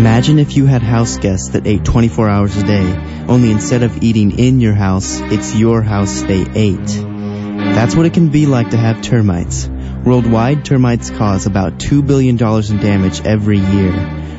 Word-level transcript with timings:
Imagine 0.00 0.38
if 0.38 0.56
you 0.56 0.64
had 0.64 0.80
house 0.80 1.18
guests 1.18 1.50
that 1.50 1.66
ate 1.66 1.84
24 1.84 2.26
hours 2.26 2.56
a 2.56 2.62
day, 2.62 3.24
only 3.28 3.50
instead 3.50 3.82
of 3.82 4.02
eating 4.02 4.38
in 4.38 4.58
your 4.58 4.72
house, 4.72 5.20
it's 5.20 5.54
your 5.54 5.82
house 5.82 6.22
they 6.22 6.40
ate. 6.54 6.86
That's 6.86 7.94
what 7.94 8.06
it 8.06 8.14
can 8.14 8.30
be 8.30 8.46
like 8.46 8.70
to 8.70 8.78
have 8.78 9.02
termites. 9.02 9.68
Worldwide, 9.68 10.64
termites 10.64 11.10
cause 11.10 11.44
about 11.44 11.74
$2 11.74 12.06
billion 12.06 12.36
in 12.38 12.76
damage 12.78 13.20
every 13.26 13.58
year. 13.58 13.92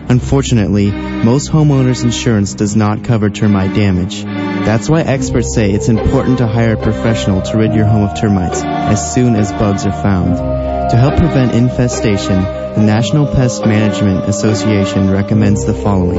Unfortunately, 0.10 0.90
most 0.90 1.52
homeowners 1.52 2.04
insurance 2.04 2.56
does 2.56 2.76
not 2.76 3.04
cover 3.04 3.30
termite 3.30 3.76
damage. 3.76 4.24
That's 4.24 4.90
why 4.90 5.02
experts 5.02 5.54
say 5.54 5.70
it's 5.70 5.90
important 5.90 6.40
to 6.40 6.48
hire 6.48 6.74
a 6.74 6.82
professional 6.82 7.44
to 7.44 7.58
rid 7.60 7.76
your 7.76 7.86
home 7.86 8.10
of 8.10 8.20
termites 8.20 8.64
as 8.64 9.14
soon 9.14 9.36
as 9.36 9.52
bugs 9.52 9.86
are 9.86 9.92
found. 9.92 10.71
To 10.92 10.98
help 10.98 11.16
prevent 11.16 11.56
infestation, 11.56 12.44
the 12.44 12.84
National 12.84 13.26
Pest 13.26 13.66
Management 13.66 14.28
Association 14.28 15.10
recommends 15.10 15.66
the 15.66 15.74
following. 15.74 16.18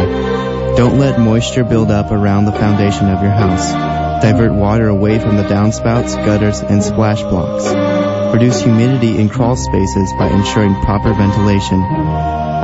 Don't 0.77 0.99
let 0.99 1.21
moisture 1.21 1.63
build 1.63 1.91
up 1.91 2.11
around 2.11 2.47
the 2.47 2.53
foundation 2.53 3.11
of 3.11 3.21
your 3.21 3.33
house. 3.33 3.71
Divert 4.23 4.55
water 4.55 4.89
away 4.89 5.19
from 5.19 5.37
the 5.37 5.43
downspouts, 5.43 6.17
gutters, 6.25 6.61
and 6.61 6.83
splash 6.83 7.21
blocks. 7.21 7.67
Reduce 8.33 8.63
humidity 8.63 9.19
in 9.19 9.29
crawl 9.29 9.57
spaces 9.57 10.11
by 10.19 10.29
ensuring 10.29 10.75
proper 10.81 11.13
ventilation. 11.13 11.83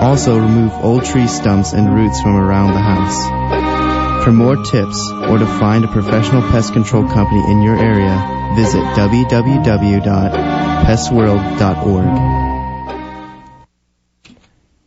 Also 0.00 0.40
remove 0.40 0.72
old 0.82 1.04
tree 1.04 1.28
stumps 1.28 1.74
and 1.74 1.94
roots 1.94 2.22
from 2.22 2.36
around 2.36 2.72
the 2.72 2.80
house. 2.80 4.24
For 4.24 4.32
more 4.32 4.56
tips 4.56 4.98
or 5.28 5.36
to 5.36 5.46
find 5.60 5.84
a 5.84 5.88
professional 5.88 6.40
pest 6.40 6.72
control 6.72 7.06
company 7.06 7.42
in 7.52 7.60
your 7.60 7.76
area, 7.76 8.54
visit 8.56 8.80
www.pestworld.org. 10.88 12.38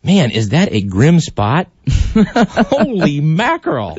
Man, 0.04 0.32
is 0.32 0.48
that 0.48 0.72
a 0.72 0.82
grim 0.82 1.20
spot? 1.20 1.68
Holy 1.88 3.20
mackerel. 3.20 3.98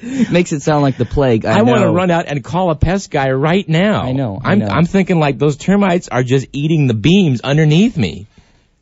Makes 0.00 0.52
it 0.52 0.62
sound 0.62 0.80
like 0.82 0.96
the 0.96 1.04
plague. 1.04 1.44
I, 1.44 1.58
I, 1.58 1.62
want 1.62 1.82
to 1.82 1.90
run 1.90 2.10
out 2.10 2.24
and 2.26 2.42
call 2.42 2.70
a 2.70 2.74
pest 2.74 3.10
guy 3.10 3.30
right 3.32 3.68
now. 3.68 4.02
I 4.02 4.12
know, 4.12 4.40
I 4.42 4.52
I'm, 4.52 4.58
know. 4.60 4.66
I'm 4.66 4.86
thinking 4.86 5.20
like 5.20 5.38
those 5.38 5.58
termites 5.58 6.08
are 6.08 6.22
just 6.22 6.46
eating 6.52 6.86
the 6.86 6.94
beams 6.94 7.42
underneath 7.42 7.98
me. 7.98 8.26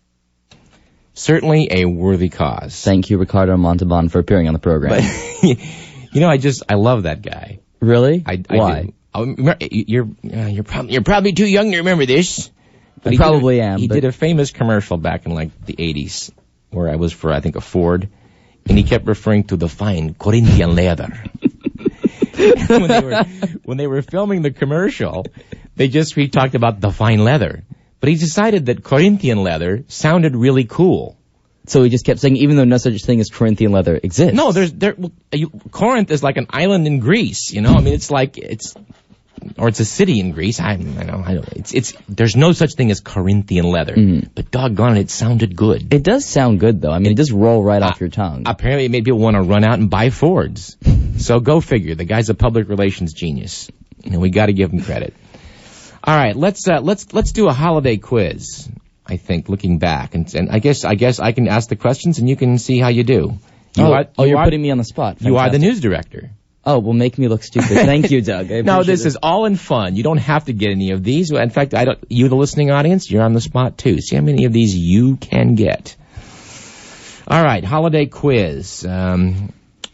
Certainly 1.13 1.69
a 1.71 1.85
worthy 1.85 2.29
cause. 2.29 2.79
Thank 2.83 3.09
you, 3.09 3.17
Ricardo 3.17 3.55
Montalban, 3.57 4.09
for 4.09 4.19
appearing 4.19 4.47
on 4.47 4.53
the 4.53 4.59
program. 4.59 5.01
you 5.41 6.19
know, 6.21 6.29
I 6.29 6.37
just 6.37 6.63
I 6.67 6.75
love 6.75 7.03
that 7.03 7.21
guy. 7.21 7.59
really? 7.79 8.23
I, 8.25 8.43
I 8.49 8.57
Why? 8.57 8.81
do. 8.83 8.93
Oh, 9.13 9.33
You're 9.61 10.03
uh, 10.03 10.47
you're 10.47 10.63
probably 10.65 10.91
you're 10.91 11.03
probably 11.03 11.31
too 11.31 11.47
young 11.47 11.71
to 11.71 11.77
remember 11.77 12.05
this. 12.05 12.51
I 13.05 13.11
he 13.11 13.17
did 13.17 13.21
a- 13.21 13.23
probably 13.23 13.61
am, 13.61 13.79
He 13.79 13.87
but- 13.87 13.93
did 13.95 14.03
a 14.05 14.11
famous 14.11 14.51
commercial 14.51 14.97
back 14.97 15.25
in 15.25 15.33
like 15.33 15.51
the 15.65 15.73
'80s, 15.75 16.31
where 16.71 16.89
I 16.89 16.95
was 16.95 17.13
for 17.13 17.31
I 17.31 17.39
think 17.39 17.55
a 17.55 17.61
Ford, 17.61 18.09
and 18.67 18.77
he 18.77 18.83
kept 18.83 19.07
referring 19.07 19.45
to 19.45 19.57
the 19.57 19.69
fine 19.69 20.13
Corinthian 20.13 20.75
leather. 20.75 21.09
when 22.35 22.87
they 22.87 23.01
were 23.01 23.23
when 23.63 23.77
they 23.77 23.87
were 23.87 24.01
filming 24.01 24.41
the 24.41 24.51
commercial, 24.51 25.25
they 25.75 25.87
just 25.87 26.15
he 26.15 26.27
talked 26.27 26.55
about 26.55 26.81
the 26.81 26.91
fine 26.91 27.23
leather, 27.23 27.63
but 27.99 28.09
he 28.09 28.15
decided 28.15 28.67
that 28.67 28.83
Corinthian 28.83 29.43
leather 29.43 29.85
sounded 29.87 30.35
really 30.35 30.65
cool. 30.65 31.17
So 31.67 31.81
he 31.81 31.89
just 31.89 32.05
kept 32.05 32.19
saying, 32.19 32.37
even 32.37 32.57
though 32.57 32.63
no 32.63 32.77
such 32.77 33.03
thing 33.03 33.19
as 33.19 33.29
Corinthian 33.29 33.71
leather 33.71 33.99
exists. 34.01 34.35
No, 34.35 34.51
there's 34.51 34.71
there. 34.71 34.93
well, 34.95 35.11
You, 35.31 35.49
Corinth 35.71 36.11
is 36.11 36.21
like 36.21 36.37
an 36.37 36.47
island 36.49 36.85
in 36.85 36.99
Greece. 36.99 37.51
You 37.51 37.61
know, 37.61 37.73
I 37.73 37.81
mean, 37.81 37.93
it's 37.93 38.11
like 38.11 38.37
it's, 38.37 38.75
or 39.57 39.67
it's 39.67 39.79
a 39.79 39.85
city 39.85 40.19
in 40.19 40.31
Greece. 40.31 40.59
I, 40.59 40.71
I 40.71 40.75
know, 40.75 41.21
I 41.25 41.33
don't. 41.35 41.47
It's 41.53 41.73
it's. 41.73 41.93
There's 42.09 42.35
no 42.35 42.51
such 42.51 42.73
thing 42.75 42.91
as 42.91 42.99
Corinthian 42.99 43.65
leather. 43.65 43.95
But 44.33 44.51
doggone 44.51 44.97
it, 44.97 45.01
it 45.01 45.09
sounded 45.09 45.55
good. 45.55 45.93
It 45.93 46.03
does 46.03 46.25
sound 46.25 46.59
good, 46.59 46.81
though. 46.81 46.91
I 46.91 46.99
mean, 46.99 47.11
it 47.11 47.15
does 47.15 47.31
roll 47.31 47.63
right 47.63 47.81
off 47.81 47.99
your 47.99 48.09
tongue. 48.09 48.43
Apparently, 48.45 48.85
it 48.85 48.91
made 48.91 49.05
people 49.05 49.19
want 49.19 49.35
to 49.35 49.41
run 49.41 49.63
out 49.63 49.79
and 49.79 49.89
buy 49.89 50.09
Fords. 50.09 50.77
so 51.17 51.39
go 51.39 51.61
figure. 51.61 51.95
The 51.95 52.05
guy's 52.05 52.29
a 52.29 52.33
public 52.33 52.69
relations 52.69 53.13
genius, 53.13 53.69
and 54.03 54.19
we 54.19 54.29
got 54.29 54.47
to 54.47 54.53
give 54.53 54.71
him 54.71 54.81
credit. 54.81 55.13
All 56.03 56.15
right, 56.15 56.35
let's 56.35 56.67
uh, 56.67 56.81
let's 56.81 57.13
let's 57.13 57.31
do 57.31 57.47
a 57.47 57.53
holiday 57.53 57.97
quiz. 57.97 58.69
I 59.07 59.17
think 59.17 59.49
looking 59.49 59.77
back, 59.77 60.15
and, 60.15 60.33
and 60.33 60.49
I 60.49 60.59
guess 60.59 60.83
I 60.83 60.95
guess 60.95 61.19
I 61.19 61.31
can 61.31 61.47
ask 61.47 61.69
the 61.69 61.75
questions, 61.75 62.19
and 62.19 62.27
you 62.29 62.35
can 62.35 62.57
see 62.57 62.79
how 62.79 62.87
you 62.89 63.03
do. 63.03 63.37
You 63.75 63.83
oh, 63.83 63.93
are- 63.93 64.05
oh, 64.17 64.23
you 64.23 64.29
you're 64.31 64.39
are- 64.39 64.45
putting 64.45 64.61
me 64.61 64.71
on 64.71 64.77
the 64.77 64.83
spot. 64.83 65.21
You 65.21 65.37
are 65.37 65.49
the 65.49 65.59
news 65.59 65.79
director. 65.81 66.31
Oh, 66.65 66.79
well, 66.79 66.93
make 66.93 67.17
me 67.17 67.27
look 67.27 67.43
stupid. 67.43 67.69
Thank 67.85 68.09
you, 68.09 68.21
Doug. 68.21 68.49
No, 68.49 68.83
this 68.83 69.01
it. 69.01 69.09
is 69.09 69.17
all 69.21 69.45
in 69.45 69.55
fun. 69.55 69.95
You 69.95 70.03
don't 70.03 70.17
have 70.17 70.45
to 70.45 70.53
get 70.53 70.71
any 70.71 70.91
of 70.91 71.03
these. 71.03 71.31
In 71.31 71.49
fact, 71.51 71.73
I 71.75 71.85
don't. 71.85 71.99
You, 72.09 72.27
the 72.27 72.35
listening 72.35 72.71
audience, 72.71 73.09
you're 73.09 73.21
on 73.23 73.33
the 73.33 73.41
spot 73.41 73.77
too. 73.77 74.01
See 74.01 74.15
how 74.15 74.23
many 74.23 74.45
of 74.45 74.53
these 74.53 74.75
you 74.75 75.17
can 75.17 75.55
get. 75.55 75.95
All 77.27 77.43
right, 77.43 77.63
holiday 77.63 78.05
quiz. 78.05 78.85
Um, 78.85 79.51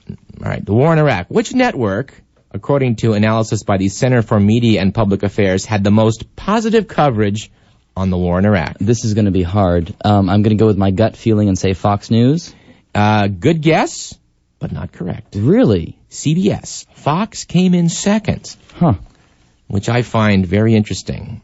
all 0.09 0.49
right, 0.49 0.65
the 0.65 0.73
war 0.73 0.91
in 0.93 0.99
Iraq. 0.99 1.27
Which 1.27 1.53
network, 1.53 2.13
according 2.51 2.97
to 2.97 3.13
analysis 3.13 3.63
by 3.63 3.77
the 3.77 3.89
Center 3.89 4.21
for 4.21 4.39
Media 4.39 4.81
and 4.81 4.93
Public 4.93 5.23
Affairs, 5.23 5.65
had 5.65 5.83
the 5.83 5.91
most 5.91 6.35
positive 6.35 6.87
coverage 6.87 7.51
on 7.95 8.09
the 8.09 8.17
war 8.17 8.39
in 8.39 8.45
Iraq? 8.45 8.77
This 8.79 9.05
is 9.05 9.13
going 9.13 9.25
to 9.25 9.31
be 9.31 9.43
hard. 9.43 9.93
Um, 10.03 10.29
I'm 10.29 10.41
going 10.41 10.57
to 10.57 10.61
go 10.61 10.67
with 10.67 10.77
my 10.77 10.91
gut 10.91 11.15
feeling 11.15 11.47
and 11.47 11.57
say 11.57 11.73
Fox 11.73 12.09
News. 12.11 12.53
Uh, 12.93 13.27
good 13.27 13.61
guess, 13.61 14.17
but 14.61 14.71
not 14.71 14.93
correct. 14.93 15.35
Really? 15.35 15.97
CBS. 16.09 16.85
Fox 16.93 17.43
came 17.43 17.73
in 17.73 17.89
second. 17.89 18.55
Huh. 18.75 18.93
which 19.67 19.89
I 19.89 20.01
find 20.03 20.45
very 20.45 20.75
interesting. 20.75 21.41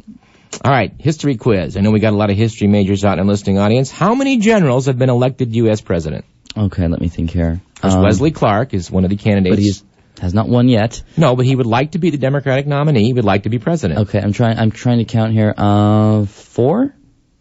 All 0.64 0.72
right, 0.72 0.94
history 0.98 1.36
quiz. 1.38 1.76
I 1.78 1.82
know 1.82 1.92
we 1.92 2.00
got 2.00 2.14
a 2.14 2.16
lot 2.18 2.30
of 2.30 2.38
history 2.38 2.68
majors 2.68 3.04
out 3.04 3.20
in 3.20 3.26
the 3.26 3.32
listening 3.32 3.58
audience. 3.58 3.92
How 3.92 4.16
many 4.16 4.38
generals 4.38 4.86
have 4.86 4.98
been 4.98 5.10
elected 5.10 5.54
U.S. 5.56 5.82
president? 5.82 6.26
Okay, 6.56 6.88
let 6.88 7.00
me 7.02 7.10
think 7.10 7.30
here. 7.32 7.60
Um, 7.84 8.02
Wesley 8.02 8.32
Clark 8.32 8.74
is 8.74 8.90
one 8.90 9.04
of 9.04 9.10
the 9.10 9.18
candidates. 9.18 9.56
but 9.56 9.60
he 9.64 10.22
has 10.22 10.34
not 10.34 10.48
won 10.50 10.68
yet. 10.68 11.04
no, 11.16 11.36
but 11.36 11.46
he 11.46 11.56
would 11.56 11.68
like 11.68 11.92
to 11.92 12.00
be 12.00 12.10
the 12.10 12.18
Democratic 12.18 12.66
nominee. 12.66 13.04
He 13.04 13.14
would 13.14 13.26
like 13.26 13.44
to 13.44 13.50
be 13.50 13.60
president. 13.60 14.00
Okay, 14.08 14.20
I'm 14.20 14.34
trying. 14.34 14.58
I'm 14.58 14.72
trying 14.72 14.98
to 15.00 15.06
count 15.06 15.34
here. 15.34 15.54
Uh, 15.58 16.26
four, 16.26 16.94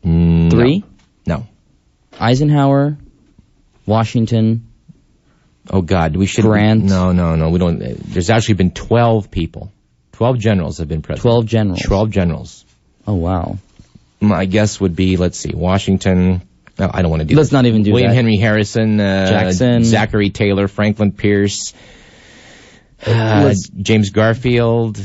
Mm, 0.04 0.50
three. 0.50 0.84
No. 1.26 1.46
Eisenhower, 2.20 2.96
Washington. 3.86 4.66
Oh 5.70 5.82
God, 5.82 6.16
we 6.16 6.26
should. 6.26 6.44
Grant. 6.44 6.84
No, 6.84 7.12
no, 7.12 7.34
no. 7.36 7.50
We 7.50 7.58
don't. 7.58 7.78
There's 7.78 8.30
actually 8.30 8.54
been 8.54 8.70
12 8.70 9.30
people. 9.30 9.72
12 10.16 10.38
generals 10.38 10.78
have 10.78 10.88
been 10.88 11.02
president. 11.02 11.22
Twelve 11.22 11.46
generals. 11.46 11.82
12 11.82 12.10
generals. 12.10 12.64
Oh 13.06 13.14
wow. 13.14 13.58
My 14.18 14.46
guess 14.46 14.80
would 14.80 14.96
be, 14.96 15.18
let's 15.18 15.38
see, 15.38 15.52
Washington. 15.54 16.40
No, 16.78 16.90
I 16.92 17.02
don't 17.02 17.10
want 17.10 17.20
to 17.20 17.26
do. 17.26 17.36
Let's 17.36 17.48
this. 17.48 17.52
not 17.52 17.66
even 17.66 17.82
do 17.82 17.90
that. 17.90 17.94
William 17.94 18.10
that. 18.10 18.16
Henry 18.16 18.38
Harrison, 18.38 18.98
uh, 18.98 19.28
Jackson. 19.28 19.84
Zachary 19.84 20.30
Taylor, 20.30 20.68
Franklin 20.68 21.12
Pierce, 21.12 21.74
uh, 23.06 23.52
James 23.76 24.08
Garfield, 24.08 24.98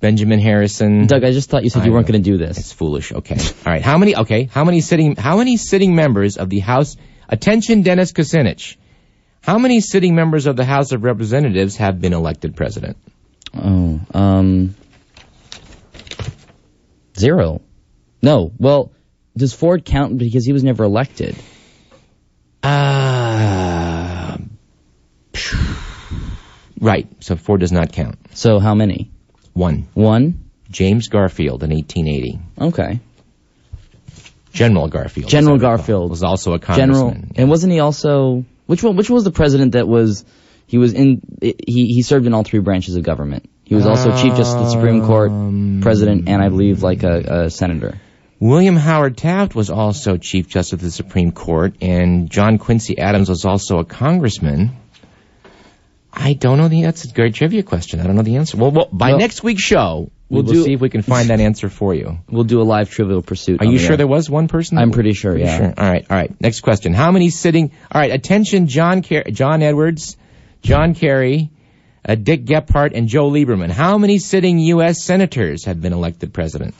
Benjamin 0.00 0.40
Harrison. 0.40 1.06
Doug, 1.06 1.22
I 1.22 1.30
just 1.30 1.48
thought 1.48 1.62
you 1.62 1.70
said 1.70 1.82
I 1.82 1.86
you 1.86 1.92
weren't 1.92 2.08
going 2.08 2.20
to 2.20 2.30
do 2.30 2.38
this. 2.38 2.58
It's 2.58 2.72
foolish. 2.72 3.12
Okay. 3.12 3.38
All 3.38 3.72
right. 3.72 3.82
How 3.82 3.98
many? 3.98 4.16
Okay. 4.16 4.44
How 4.44 4.64
many 4.64 4.80
sitting? 4.80 5.14
How 5.14 5.38
many 5.38 5.56
sitting 5.56 5.94
members 5.94 6.38
of 6.38 6.50
the 6.50 6.58
House? 6.58 6.96
Attention, 7.28 7.82
Dennis 7.82 8.12
Kucinich. 8.12 8.76
How 9.42 9.58
many 9.58 9.80
sitting 9.80 10.14
members 10.14 10.46
of 10.46 10.56
the 10.56 10.64
House 10.64 10.92
of 10.92 11.02
Representatives 11.02 11.76
have 11.76 12.00
been 12.00 12.12
elected 12.12 12.56
president? 12.56 12.96
Oh, 13.54 14.00
um, 14.14 14.74
zero. 17.16 17.60
No. 18.22 18.52
Well, 18.58 18.92
does 19.36 19.52
Ford 19.52 19.84
count 19.84 20.16
because 20.16 20.44
he 20.46 20.52
was 20.52 20.62
never 20.62 20.84
elected? 20.84 21.36
Uh, 22.62 24.38
right. 26.80 27.08
So 27.20 27.36
Ford 27.36 27.60
does 27.60 27.72
not 27.72 27.92
count. 27.92 28.18
So 28.34 28.60
how 28.60 28.74
many? 28.74 29.10
One. 29.54 29.88
One. 29.94 30.50
James 30.70 31.08
Garfield 31.08 31.62
in 31.64 31.70
1880. 31.70 32.38
Okay. 32.60 33.00
General 34.52 34.88
Garfield. 34.88 35.28
General 35.28 35.56
as 35.56 35.62
I 35.62 35.66
recall, 35.66 35.76
Garfield. 35.78 36.10
was 36.10 36.22
also 36.22 36.54
a 36.54 36.58
General. 36.58 37.10
congressman. 37.10 37.32
And 37.36 37.50
wasn't 37.50 37.72
he 37.72 37.80
also? 37.80 38.44
Which 38.72 38.82
one? 38.82 38.96
Which 38.96 39.10
was 39.10 39.24
the 39.24 39.30
president 39.30 39.72
that 39.72 39.86
was? 39.86 40.24
He 40.66 40.78
was 40.78 40.94
in. 40.94 41.20
He 41.42 41.92
he 41.92 42.00
served 42.00 42.24
in 42.26 42.32
all 42.32 42.42
three 42.42 42.60
branches 42.60 42.96
of 42.96 43.02
government. 43.02 43.50
He 43.64 43.74
was 43.74 43.84
also 43.84 44.16
Chief 44.16 44.34
Justice 44.34 44.54
of 44.54 44.60
the 44.60 44.70
Supreme 44.70 45.04
Court, 45.04 45.30
Um, 45.30 45.80
President, 45.82 46.26
and 46.26 46.42
I 46.42 46.48
believe 46.48 46.82
like 46.82 47.02
a, 47.02 47.44
a 47.44 47.50
senator. 47.50 48.00
William 48.40 48.76
Howard 48.76 49.18
Taft 49.18 49.54
was 49.54 49.68
also 49.68 50.16
Chief 50.16 50.48
Justice 50.48 50.72
of 50.72 50.80
the 50.80 50.90
Supreme 50.90 51.32
Court, 51.32 51.74
and 51.82 52.30
John 52.30 52.56
Quincy 52.56 52.96
Adams 52.96 53.28
was 53.28 53.44
also 53.44 53.76
a 53.76 53.84
congressman. 53.84 54.70
I 56.12 56.34
don't 56.34 56.58
know 56.58 56.68
the 56.68 56.82
that's 56.82 57.04
a 57.04 57.08
great 57.12 57.34
trivia 57.34 57.62
question. 57.62 57.98
I 58.00 58.04
don't 58.04 58.16
know 58.16 58.22
the 58.22 58.36
answer. 58.36 58.56
Well, 58.58 58.70
well 58.70 58.88
by 58.92 59.10
Well, 59.10 59.18
next 59.18 59.42
week's 59.42 59.62
show, 59.62 60.10
we'll, 60.28 60.42
we'll 60.42 60.52
do- 60.52 60.64
see 60.64 60.74
if 60.74 60.80
we 60.80 60.90
can 60.90 61.00
find 61.02 61.30
that 61.30 61.40
answer 61.40 61.68
for 61.70 61.94
you. 61.94 62.18
We'll 62.28 62.44
do 62.44 62.60
a 62.60 62.64
live 62.64 62.90
Trivial 62.90 63.22
Pursuit. 63.22 63.60
Are 63.62 63.64
you 63.66 63.78
the 63.78 63.78
sure 63.78 63.90
air. 63.92 63.96
there 63.96 64.06
was 64.06 64.28
one 64.28 64.46
person? 64.48 64.76
I'm 64.78 64.90
pretty 64.90 65.14
sure. 65.14 65.32
Pretty 65.32 65.46
Yeah. 65.46 65.56
sure. 65.56 65.74
All 65.76 65.90
right, 65.90 66.04
all 66.10 66.16
right. 66.16 66.38
Next 66.40 66.60
question. 66.60 66.92
How 66.92 67.10
many 67.12 67.30
sitting? 67.30 67.72
All 67.90 68.00
right, 68.00 68.12
attention, 68.12 68.66
John 68.66 69.02
Ker- 69.02 69.30
John 69.30 69.62
Edwards, 69.62 70.16
John 70.62 70.94
Kerry, 70.94 71.50
uh, 72.06 72.14
Dick 72.14 72.44
Gephardt, 72.44 72.92
and 72.94 73.08
Joe 73.08 73.30
Lieberman. 73.30 73.70
How 73.70 73.96
many 73.96 74.18
sitting 74.18 74.58
U.S. 74.58 75.02
senators 75.02 75.64
have 75.64 75.80
been 75.80 75.92
elected 75.94 76.32
president? 76.34 76.74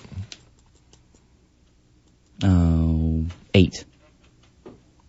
Oh, 2.44 3.24
eight. 3.54 3.84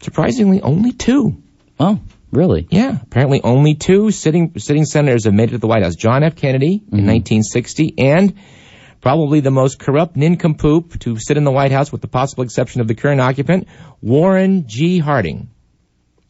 Surprisingly, 0.02 0.62
only 0.62 0.92
two. 0.92 1.42
Oh, 1.80 2.00
really? 2.33 2.68
Yeah, 2.69 2.97
apparently 3.01 3.41
only 3.44 3.75
two 3.75 4.12
sitting 4.12 4.53
sitting 4.57 4.85
senators 4.85 5.24
have 5.25 5.33
made 5.33 5.50
it 5.50 5.51
to 5.53 5.57
the 5.59 5.68
White 5.68 5.83
House. 5.83 5.95
John 5.95 6.24
F. 6.24 6.35
Kennedy 6.35 6.74
in 6.91 7.06
1960, 7.07 7.94
and 7.97 8.33
probably 9.00 9.39
the 9.39 9.51
most 9.51 9.80
corrupt 9.80 10.15
nincompoop 10.18 11.00
to 11.00 11.18
sit 11.19 11.38
in 11.38 11.44
the 11.45 11.51
White 11.51 11.71
House, 11.71 11.91
with 11.91 12.01
the 12.01 12.07
possible 12.07 12.44
exception 12.44 12.81
of 12.81 12.88
the 12.88 12.95
current 12.95 13.21
occupant, 13.21 13.68
Warren 14.01 14.68
G. 14.68 14.97
Harding, 15.00 15.50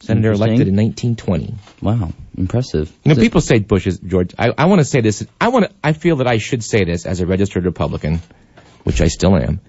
senator 0.00 0.32
elected 0.32 0.68
in 0.68 0.76
1920. 0.76 1.54
Wow, 1.80 2.10
impressive. 2.36 2.92
You 3.04 3.08
know, 3.10 3.14
So- 3.16 3.20
people 3.20 3.40
say 3.40 3.58
Bush 3.58 3.86
is 3.86 3.98
George. 3.98 4.34
I, 4.38 4.52
I 4.56 4.66
want 4.66 4.80
to 4.80 4.84
say 4.84 5.00
this. 5.00 5.26
I 5.40 5.48
want. 5.48 5.72
I 5.82 5.92
feel 5.92 6.16
that 6.16 6.26
I 6.28 6.38
should 6.38 6.62
say 6.62 6.84
this 6.84 7.06
as 7.06 7.20
a 7.20 7.26
registered 7.26 7.64
Republican, 7.64 8.20
which 8.84 9.00
I 9.00 9.06
still 9.08 9.34
am. 9.36 9.60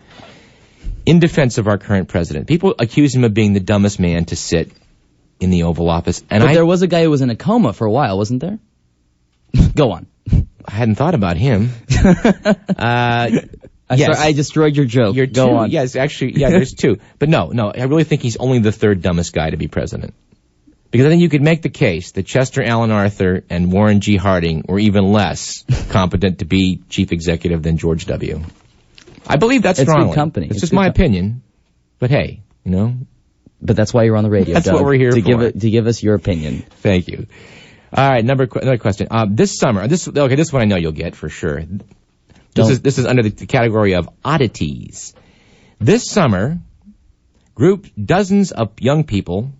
In 1.05 1.19
defense 1.19 1.59
of 1.59 1.67
our 1.67 1.77
current 1.77 2.07
president, 2.09 2.47
people 2.47 2.73
accuse 2.79 3.13
him 3.15 3.23
of 3.23 3.33
being 3.33 3.53
the 3.53 3.59
dumbest 3.59 3.99
man 3.99 4.25
to 4.25 4.35
sit 4.35 4.71
in 5.39 5.49
the 5.49 5.63
Oval 5.63 5.89
Office, 5.89 6.23
and 6.29 6.41
but 6.41 6.49
I, 6.51 6.53
there 6.53 6.65
was 6.65 6.81
a 6.81 6.87
guy 6.87 7.03
who 7.03 7.09
was 7.09 7.21
in 7.21 7.29
a 7.29 7.35
coma 7.35 7.73
for 7.73 7.85
a 7.85 7.91
while, 7.91 8.17
wasn't 8.17 8.41
there? 8.41 8.59
Go 9.75 9.91
on. 9.91 10.07
I 10.67 10.71
hadn't 10.71 10.95
thought 10.95 11.13
about 11.15 11.37
him. 11.37 11.69
uh, 12.45 13.29
I, 13.87 13.95
Yes. 13.95 14.17
sorry, 14.17 14.29
I 14.29 14.31
destroyed 14.31 14.75
your 14.75 14.85
joke. 14.87 15.15
you're 15.15 15.27
Go 15.27 15.45
two. 15.47 15.53
on. 15.55 15.69
Yes, 15.71 15.95
actually, 15.95 16.33
yeah, 16.39 16.49
there's 16.49 16.73
two. 16.73 16.97
But 17.19 17.29
no, 17.29 17.49
no, 17.49 17.71
I 17.71 17.83
really 17.83 18.03
think 18.03 18.21
he's 18.23 18.35
only 18.37 18.57
the 18.59 18.71
third 18.71 19.01
dumbest 19.03 19.31
guy 19.33 19.51
to 19.51 19.57
be 19.57 19.67
president. 19.67 20.15
Because 20.89 21.05
I 21.05 21.09
think 21.09 21.21
you 21.21 21.29
could 21.29 21.41
make 21.43 21.61
the 21.61 21.69
case 21.69 22.11
that 22.13 22.25
Chester 22.25 22.63
Alan 22.63 22.89
Arthur 22.89 23.43
and 23.49 23.71
Warren 23.71 23.99
G. 23.99 24.15
Harding 24.15 24.63
were 24.67 24.79
even 24.79 25.11
less 25.11 25.63
competent 25.89 26.39
to 26.39 26.45
be 26.45 26.81
chief 26.89 27.11
executive 27.11 27.61
than 27.61 27.77
George 27.77 28.05
W. 28.07 28.41
I 29.27 29.35
believe 29.35 29.61
that's 29.61 29.79
wrong. 29.85 29.97
It's 29.99 30.07
good 30.09 30.15
company. 30.15 30.45
It's, 30.47 30.55
It's 30.55 30.61
just 30.61 30.73
my 30.73 30.85
com- 30.85 30.91
opinion. 30.91 31.41
But 31.99 32.09
hey, 32.11 32.41
you 32.63 32.71
know, 32.71 32.95
But 33.61 33.75
that's 33.75 33.93
why 33.93 34.03
you're 34.03 34.17
on 34.17 34.23
the 34.23 34.29
radio. 34.29 34.53
That's 34.53 34.65
Doug, 34.65 34.75
what 34.75 34.85
we're 34.85 34.95
here 34.95 35.11
to 35.11 35.21
for. 35.21 35.27
Give 35.27 35.41
it, 35.41 35.59
to 35.59 35.69
give 35.69 35.87
us 35.87 36.03
your 36.03 36.15
opinion. 36.15 36.65
Thank 36.81 37.07
you. 37.07 37.27
All 37.93 38.09
right, 38.09 38.25
number 38.25 38.47
another 38.51 38.77
question. 38.77 39.07
Uh, 39.09 39.25
this 39.29 39.57
summer, 39.57 39.87
this 39.87 40.07
okay, 40.07 40.35
this 40.35 40.51
one 40.51 40.61
I 40.61 40.65
know 40.65 40.75
you'll 40.75 40.91
get 40.91 41.15
for 41.15 41.29
sure. 41.29 41.61
This 41.61 41.79
Don't. 42.53 42.71
is 42.71 42.81
this 42.81 42.97
is 42.97 43.05
under 43.05 43.23
the 43.23 43.45
category 43.45 43.93
of 43.93 44.09
oddities. 44.23 45.13
This 45.79 46.09
summer, 46.09 46.59
group 47.53 47.87
dozens 48.01 48.51
of 48.51 48.73
young 48.79 49.03
people 49.05 49.53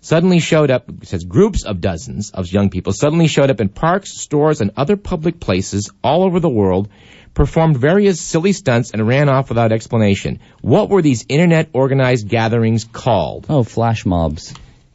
suddenly 0.00 0.38
showed 0.38 0.70
up. 0.70 0.88
It 0.88 1.08
says 1.08 1.24
groups 1.24 1.64
of 1.64 1.80
dozens 1.80 2.30
of 2.30 2.50
young 2.52 2.70
people 2.70 2.92
suddenly 2.92 3.26
showed 3.26 3.50
up 3.50 3.60
in 3.60 3.68
parks, 3.68 4.12
stores, 4.20 4.60
and 4.60 4.72
other 4.76 4.96
public 4.96 5.40
places 5.40 5.90
all 6.04 6.24
over 6.24 6.40
the 6.40 6.50
world, 6.50 6.88
performed 7.34 7.76
various 7.76 8.20
silly 8.20 8.52
stunts, 8.52 8.90
and 8.90 9.06
ran 9.06 9.28
off 9.28 9.48
without 9.48 9.72
explanation. 9.72 10.40
What 10.60 10.88
were 10.88 11.02
these 11.02 11.24
internet 11.28 11.70
organized 11.72 12.28
gatherings 12.28 12.84
called? 12.84 13.46
Oh, 13.48 13.62
flash 13.62 14.04
mobs. 14.04 14.54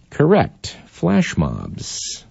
Correct. 0.10 0.78
Flash 0.88 1.38
mobs. 1.38 2.24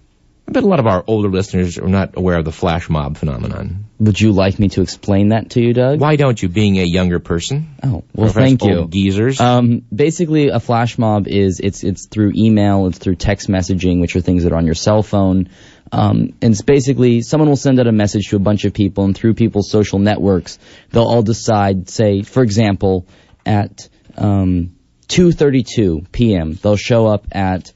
I 0.47 0.53
bet 0.53 0.63
a 0.63 0.67
lot 0.67 0.79
of 0.79 0.87
our 0.87 1.03
older 1.07 1.27
listeners 1.27 1.77
are 1.77 1.89
not 1.89 2.15
aware 2.15 2.37
of 2.37 2.45
the 2.45 2.53
flash 2.53 2.89
mob 2.89 3.17
phenomenon. 3.17 3.85
Would 3.99 4.21
you 4.21 4.31
like 4.31 4.59
me 4.59 4.69
to 4.69 4.81
explain 4.81 5.29
that 5.29 5.49
to 5.51 5.61
you, 5.61 5.73
Doug? 5.73 5.99
Why 5.99 6.15
don't 6.15 6.41
you, 6.41 6.47
being 6.47 6.77
a 6.79 6.83
younger 6.83 7.19
person? 7.19 7.75
Oh, 7.83 8.05
well, 8.13 8.29
thank 8.31 8.63
you. 8.63 8.87
Geezers. 8.87 9.41
Um, 9.41 9.81
basically, 9.93 10.47
a 10.47 10.61
flash 10.61 10.97
mob 10.97 11.27
is 11.27 11.59
it's 11.59 11.83
it's 11.83 12.05
through 12.05 12.31
email, 12.35 12.87
it's 12.87 12.97
through 12.97 13.15
text 13.15 13.49
messaging, 13.49 13.99
which 13.99 14.15
are 14.15 14.21
things 14.21 14.43
that 14.43 14.53
are 14.53 14.57
on 14.57 14.65
your 14.65 14.75
cell 14.75 15.03
phone. 15.03 15.49
Um, 15.91 16.33
and 16.41 16.53
it's 16.53 16.61
basically 16.61 17.23
someone 17.23 17.49
will 17.49 17.57
send 17.57 17.79
out 17.81 17.87
a 17.87 17.91
message 17.91 18.29
to 18.29 18.37
a 18.37 18.39
bunch 18.39 18.63
of 18.63 18.73
people, 18.73 19.03
and 19.03 19.13
through 19.13 19.33
people's 19.33 19.69
social 19.69 19.99
networks, 19.99 20.59
they'll 20.91 21.03
all 21.03 21.23
decide. 21.23 21.89
Say, 21.89 22.21
for 22.21 22.41
example, 22.41 23.05
at 23.45 23.89
um, 24.15 24.75
2:32 25.09 26.09
p.m., 26.09 26.53
they'll 26.53 26.77
show 26.77 27.07
up 27.07 27.27
at 27.33 27.73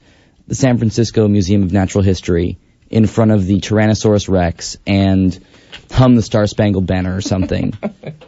the 0.52 0.56
San 0.56 0.76
Francisco 0.76 1.26
Museum 1.28 1.62
of 1.62 1.72
Natural 1.72 2.04
History 2.04 2.58
in 2.90 3.06
front 3.06 3.30
of 3.30 3.46
the 3.46 3.58
Tyrannosaurus 3.58 4.28
Rex 4.28 4.76
and 4.86 5.42
hum 5.90 6.14
the 6.14 6.20
Star 6.20 6.46
Spangled 6.46 6.86
Banner 6.86 7.16
or 7.16 7.22
something. 7.22 7.72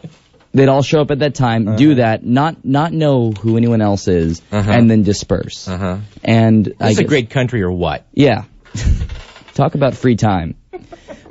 They'd 0.55 0.67
all 0.67 0.81
show 0.81 1.01
up 1.01 1.11
at 1.11 1.19
that 1.19 1.35
time, 1.35 1.75
do 1.75 1.95
that, 1.95 2.25
not 2.25 2.65
not 2.65 2.93
know 2.93 3.31
who 3.31 3.57
anyone 3.57 3.79
else 3.81 4.07
is, 4.07 4.41
Uh-huh. 4.51 4.71
and 4.71 4.89
then 4.89 5.03
disperse. 5.03 5.67
uh-huh. 5.67 5.97
And 6.23 6.73
I 6.79 6.87
This 6.87 6.93
is 6.93 6.99
a 7.01 7.03
great 7.03 7.29
country 7.29 7.61
or 7.61 7.71
what? 7.71 8.07
yeah. 8.13 8.45
Talk 9.53 9.75
about 9.75 9.93
free 9.95 10.15
time. 10.15 10.55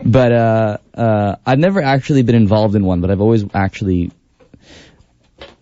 But 0.04 0.30
uh, 0.32 0.76
uh, 0.94 1.36
I've 1.44 1.58
never 1.58 1.82
actually 1.82 2.22
been 2.22 2.36
involved 2.36 2.76
in 2.76 2.84
one, 2.84 3.00
but 3.00 3.10
I've 3.10 3.20
always 3.20 3.44
actually 3.52 4.12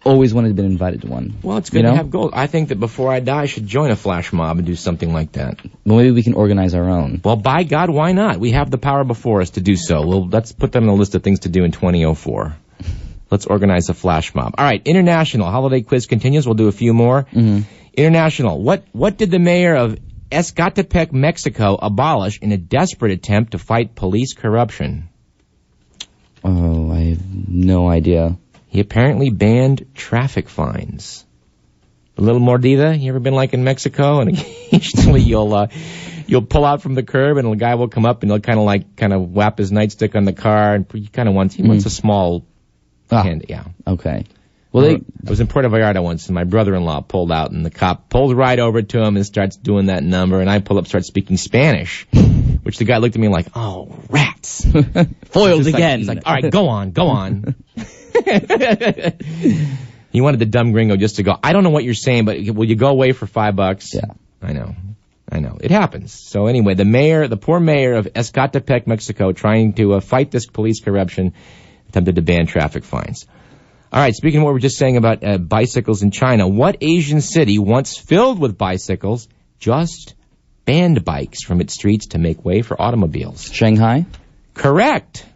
always 0.04 0.34
wanted 0.34 0.48
to 0.48 0.54
be 0.54 0.64
invited 0.64 1.02
to 1.02 1.06
one. 1.06 1.34
Well, 1.42 1.58
it's 1.58 1.70
good 1.70 1.78
You 1.78 1.82
know? 1.84 1.90
to 1.90 1.96
have 1.96 2.10
goals. 2.10 2.32
I 2.34 2.46
think 2.46 2.68
that 2.70 2.80
before 2.80 3.12
I 3.12 3.20
die, 3.20 3.42
I 3.42 3.46
should 3.46 3.66
join 3.66 3.90
a 3.90 3.96
flash 3.96 4.32
mob 4.32 4.58
and 4.58 4.66
do 4.66 4.74
something 4.74 5.12
like 5.12 5.32
that. 5.32 5.60
Well, 5.84 5.98
maybe 5.98 6.10
we 6.10 6.22
can 6.22 6.34
organize 6.34 6.74
our 6.74 6.88
own. 6.90 7.20
Well, 7.24 7.36
by 7.36 7.62
God, 7.64 7.90
why 7.90 8.12
not? 8.12 8.38
We 8.40 8.52
have 8.52 8.70
the 8.70 8.78
power 8.78 9.04
before 9.04 9.40
us 9.40 9.50
to 9.50 9.60
do 9.60 9.76
so. 9.76 10.06
Well, 10.06 10.28
let's 10.28 10.52
put 10.52 10.72
that 10.72 10.82
on 10.82 10.86
the 10.88 10.92
list 10.94 11.14
of 11.14 11.22
things 11.22 11.40
to 11.40 11.48
do 11.48 11.64
in 11.64 11.70
2004. 11.72 12.56
Let's 13.30 13.46
organize 13.46 13.88
a 13.88 13.94
flash 13.94 14.34
mob. 14.34 14.54
All 14.58 14.64
right, 14.64 14.82
international 14.84 15.50
holiday 15.50 15.80
quiz 15.80 16.06
continues. 16.06 16.46
We'll 16.46 16.54
do 16.54 16.68
a 16.68 16.72
few 16.72 16.92
more. 16.92 17.26
Mhm. 17.32 17.64
International. 17.96 18.60
What 18.62 18.84
what 18.92 19.16
did 19.16 19.30
the 19.30 19.38
mayor 19.38 19.74
of 19.74 19.98
Escatepec, 20.30 21.12
Mexico, 21.12 21.78
abolish 21.80 22.38
in 22.40 22.52
a 22.52 22.56
desperate 22.56 23.12
attempt 23.12 23.52
to 23.52 23.58
fight 23.58 23.94
police 23.94 24.32
corruption? 24.34 25.08
Oh, 26.44 26.90
I 26.90 27.00
have 27.10 27.48
no 27.48 27.88
idea. 27.88 28.36
He 28.72 28.80
apparently 28.80 29.28
banned 29.28 29.84
traffic 29.94 30.48
fines. 30.48 31.26
A 32.16 32.22
little 32.22 32.40
mordida. 32.40 32.98
You 32.98 33.10
ever 33.10 33.20
been 33.20 33.34
like 33.34 33.52
in 33.52 33.64
Mexico? 33.64 34.20
And 34.20 34.30
occasionally 34.38 35.20
you'll 35.20 35.52
uh, 35.52 35.66
you'll 36.26 36.46
pull 36.46 36.64
out 36.64 36.80
from 36.80 36.94
the 36.94 37.02
curb, 37.02 37.36
and 37.36 37.46
a 37.52 37.54
guy 37.56 37.74
will 37.74 37.88
come 37.88 38.06
up 38.06 38.22
and 38.22 38.32
he'll 38.32 38.40
kind 38.40 38.58
of 38.58 38.64
like 38.64 38.96
kind 38.96 39.12
of 39.12 39.30
whap 39.30 39.58
his 39.58 39.70
nightstick 39.70 40.14
on 40.16 40.24
the 40.24 40.32
car, 40.32 40.74
and 40.74 40.86
he 40.90 41.06
kind 41.06 41.28
of 41.28 41.34
wants 41.34 41.54
he 41.54 41.62
wants 41.62 41.84
a 41.84 41.90
small 41.90 42.46
Ah, 43.10 43.22
hand. 43.22 43.44
Yeah. 43.46 43.64
okay. 43.86 44.24
Well, 44.72 44.84
they 44.84 44.94
I 44.94 45.28
was 45.28 45.40
in 45.40 45.48
Puerto 45.48 45.68
Vallarta 45.68 46.02
once, 46.02 46.28
and 46.28 46.34
my 46.34 46.44
brother-in-law 46.44 47.02
pulled 47.02 47.30
out, 47.30 47.50
and 47.50 47.66
the 47.66 47.70
cop 47.70 48.08
pulls 48.08 48.32
right 48.32 48.58
over 48.58 48.80
to 48.80 49.02
him 49.02 49.16
and 49.16 49.26
starts 49.26 49.56
doing 49.56 49.86
that 49.86 50.02
number, 50.02 50.40
and 50.40 50.48
I 50.48 50.60
pull 50.60 50.78
up, 50.78 50.86
start 50.86 51.04
speaking 51.04 51.36
Spanish, 51.36 52.06
which 52.62 52.78
the 52.78 52.86
guy 52.86 52.96
looked 52.96 53.14
at 53.14 53.20
me 53.20 53.28
like, 53.28 53.48
"Oh, 53.54 53.94
rats!" 54.08 54.64
foiled 55.26 55.64
Just 55.64 55.66
like- 55.66 55.74
again. 55.74 55.98
he's 55.98 56.08
like, 56.08 56.22
"All 56.24 56.32
right, 56.32 56.50
go 56.50 56.68
on, 56.68 56.92
go 56.92 57.08
on." 57.08 57.54
he 60.12 60.20
wanted 60.20 60.40
the 60.40 60.46
dumb 60.46 60.72
gringo 60.72 60.96
just 60.96 61.16
to 61.16 61.22
go. 61.22 61.36
I 61.42 61.52
don't 61.52 61.64
know 61.64 61.70
what 61.70 61.84
you're 61.84 61.94
saying, 61.94 62.24
but 62.24 62.38
will 62.50 62.68
you 62.68 62.76
go 62.76 62.88
away 62.88 63.12
for 63.12 63.26
five 63.26 63.56
bucks? 63.56 63.94
Yeah. 63.94 64.06
I 64.42 64.52
know. 64.52 64.74
I 65.30 65.40
know. 65.40 65.56
It 65.60 65.70
happens. 65.70 66.12
So 66.12 66.46
anyway, 66.46 66.74
the 66.74 66.84
mayor, 66.84 67.28
the 67.28 67.36
poor 67.36 67.58
mayor 67.58 67.94
of 67.94 68.06
Escatepec, 68.06 68.86
Mexico, 68.86 69.32
trying 69.32 69.72
to 69.74 69.94
uh, 69.94 70.00
fight 70.00 70.30
this 70.30 70.46
police 70.46 70.80
corruption, 70.80 71.32
attempted 71.88 72.16
to 72.16 72.22
ban 72.22 72.46
traffic 72.46 72.84
fines. 72.84 73.26
All 73.92 74.00
right, 74.00 74.14
speaking 74.14 74.40
of 74.40 74.44
what 74.44 74.52
we 74.52 74.56
are 74.58 74.60
just 74.60 74.78
saying 74.78 74.96
about 74.96 75.22
uh, 75.22 75.38
bicycles 75.38 76.02
in 76.02 76.10
China, 76.10 76.48
what 76.48 76.78
Asian 76.80 77.20
city 77.20 77.58
once 77.58 77.96
filled 77.96 78.38
with 78.38 78.58
bicycles 78.58 79.28
just 79.58 80.14
banned 80.64 81.04
bikes 81.04 81.42
from 81.42 81.60
its 81.60 81.74
streets 81.74 82.08
to 82.08 82.18
make 82.18 82.44
way 82.44 82.62
for 82.62 82.80
automobiles? 82.80 83.50
Shanghai. 83.50 84.06
Correct. 84.54 85.26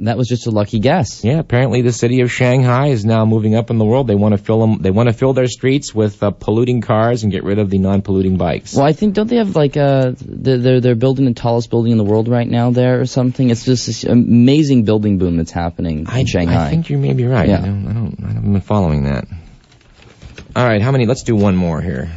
That 0.00 0.18
was 0.18 0.28
just 0.28 0.46
a 0.46 0.50
lucky 0.50 0.78
guess. 0.78 1.24
Yeah, 1.24 1.38
apparently 1.38 1.80
the 1.80 1.92
city 1.92 2.20
of 2.20 2.30
Shanghai 2.30 2.88
is 2.88 3.06
now 3.06 3.24
moving 3.24 3.54
up 3.54 3.70
in 3.70 3.78
the 3.78 3.84
world. 3.84 4.06
They 4.06 4.14
want 4.14 4.32
to 4.32 4.38
fill 4.38 4.60
them. 4.60 4.78
They 4.82 4.90
want 4.90 5.08
to 5.08 5.14
fill 5.14 5.32
their 5.32 5.46
streets 5.46 5.94
with 5.94 6.22
uh, 6.22 6.32
polluting 6.32 6.82
cars 6.82 7.22
and 7.22 7.32
get 7.32 7.44
rid 7.44 7.58
of 7.58 7.70
the 7.70 7.78
non-polluting 7.78 8.36
bikes. 8.36 8.74
Well, 8.74 8.84
I 8.84 8.92
think 8.92 9.14
don't 9.14 9.26
they 9.26 9.36
have 9.36 9.56
like 9.56 9.78
uh 9.78 10.12
they're 10.20 10.80
they're, 10.80 10.94
building 10.94 11.24
the 11.24 11.32
tallest 11.32 11.70
building 11.70 11.92
in 11.92 11.98
the 11.98 12.04
world 12.04 12.28
right 12.28 12.46
now 12.46 12.70
there 12.70 13.00
or 13.00 13.06
something? 13.06 13.48
It's 13.48 13.64
just 13.64 13.86
this 13.86 14.04
amazing 14.04 14.84
building 14.84 15.16
boom 15.16 15.38
that's 15.38 15.50
happening 15.50 16.00
in 16.00 16.06
I, 16.08 16.24
Shanghai. 16.24 16.66
I 16.66 16.70
think 16.70 16.90
you 16.90 16.98
may 16.98 17.14
be 17.14 17.24
right. 17.24 17.48
Yeah. 17.48 17.62
I, 17.62 17.66
don't, 17.66 17.88
I 17.88 17.92
don't. 17.94 18.16
I 18.22 18.32
haven't 18.32 18.52
been 18.52 18.60
following 18.60 19.04
that. 19.04 19.26
All 20.54 20.64
right, 20.64 20.82
how 20.82 20.90
many? 20.90 21.06
Let's 21.06 21.22
do 21.22 21.36
one 21.36 21.56
more 21.56 21.80
here. 21.80 22.10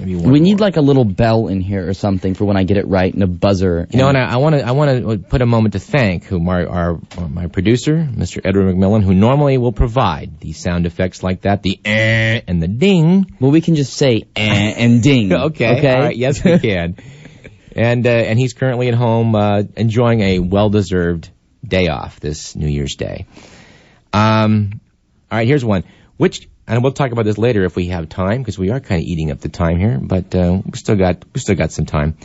Maybe 0.00 0.16
one 0.16 0.32
We 0.32 0.40
need 0.40 0.58
like 0.60 0.76
a 0.76 0.80
little 0.80 1.04
bell 1.04 1.48
in 1.48 1.60
here 1.60 1.88
or 1.88 1.94
something 1.94 2.34
for 2.34 2.44
when 2.46 2.56
I 2.56 2.64
get 2.64 2.76
it 2.78 2.88
right 2.88 3.12
and 3.12 3.22
a 3.22 3.26
buzzer. 3.26 3.86
You 3.90 3.98
know, 3.98 4.08
and 4.08 4.18
I 4.18 4.36
want 4.38 4.56
to 4.56 4.66
I 4.66 4.72
want 4.72 5.02
to 5.02 5.18
put 5.18 5.42
a 5.42 5.46
moment 5.46 5.74
to 5.74 5.78
thank 5.78 6.24
who 6.24 6.40
my 6.40 6.64
our 6.64 6.98
my 7.28 7.46
producer, 7.46 7.96
Mr. 7.96 8.40
Edward 8.44 8.74
McMillan, 8.74 9.02
who 9.04 9.14
normally 9.14 9.58
will 9.58 9.72
provide 9.72 10.40
the 10.40 10.52
sound 10.52 10.86
effects 10.86 11.22
like 11.22 11.42
that, 11.42 11.62
the 11.62 11.78
eh 11.84 12.40
and 12.48 12.62
the 12.62 12.68
ding. 12.68 13.36
well, 13.38 13.50
we 13.50 13.60
can 13.60 13.74
just 13.76 13.92
say 13.94 14.24
eh 14.34 14.74
and 14.76 15.02
ding. 15.02 15.32
okay, 15.50 15.78
Okay. 15.78 15.94
all 15.94 16.00
right, 16.00 16.16
yes 16.16 16.42
we 16.42 16.58
can. 16.58 16.96
and 17.76 18.06
uh, 18.06 18.10
and 18.10 18.38
he's 18.38 18.54
currently 18.54 18.88
at 18.88 18.94
home 18.94 19.34
uh, 19.34 19.62
enjoying 19.76 20.20
a 20.22 20.38
well-deserved 20.40 21.30
day 21.66 21.88
off 21.88 22.18
this 22.18 22.56
New 22.56 22.68
Year's 22.68 22.96
Day. 22.96 23.26
Um, 24.12 24.80
all 25.30 25.38
right, 25.38 25.46
here's 25.46 25.64
one. 25.64 25.84
Which 26.16 26.48
and 26.70 26.82
we'll 26.82 26.92
talk 26.92 27.10
about 27.12 27.24
this 27.24 27.36
later 27.36 27.64
if 27.64 27.74
we 27.76 27.88
have 27.88 28.08
time 28.08 28.38
because 28.38 28.58
we 28.58 28.70
are 28.70 28.80
kind 28.80 29.00
of 29.00 29.06
eating 29.06 29.30
up 29.30 29.40
the 29.40 29.48
time 29.48 29.78
here, 29.78 29.98
but 30.00 30.34
uh, 30.34 30.62
we 30.64 30.78
still 30.78 30.96
got 30.96 31.24
we 31.34 31.40
still 31.40 31.56
got 31.56 31.72
some 31.72 31.86
time. 31.86 32.16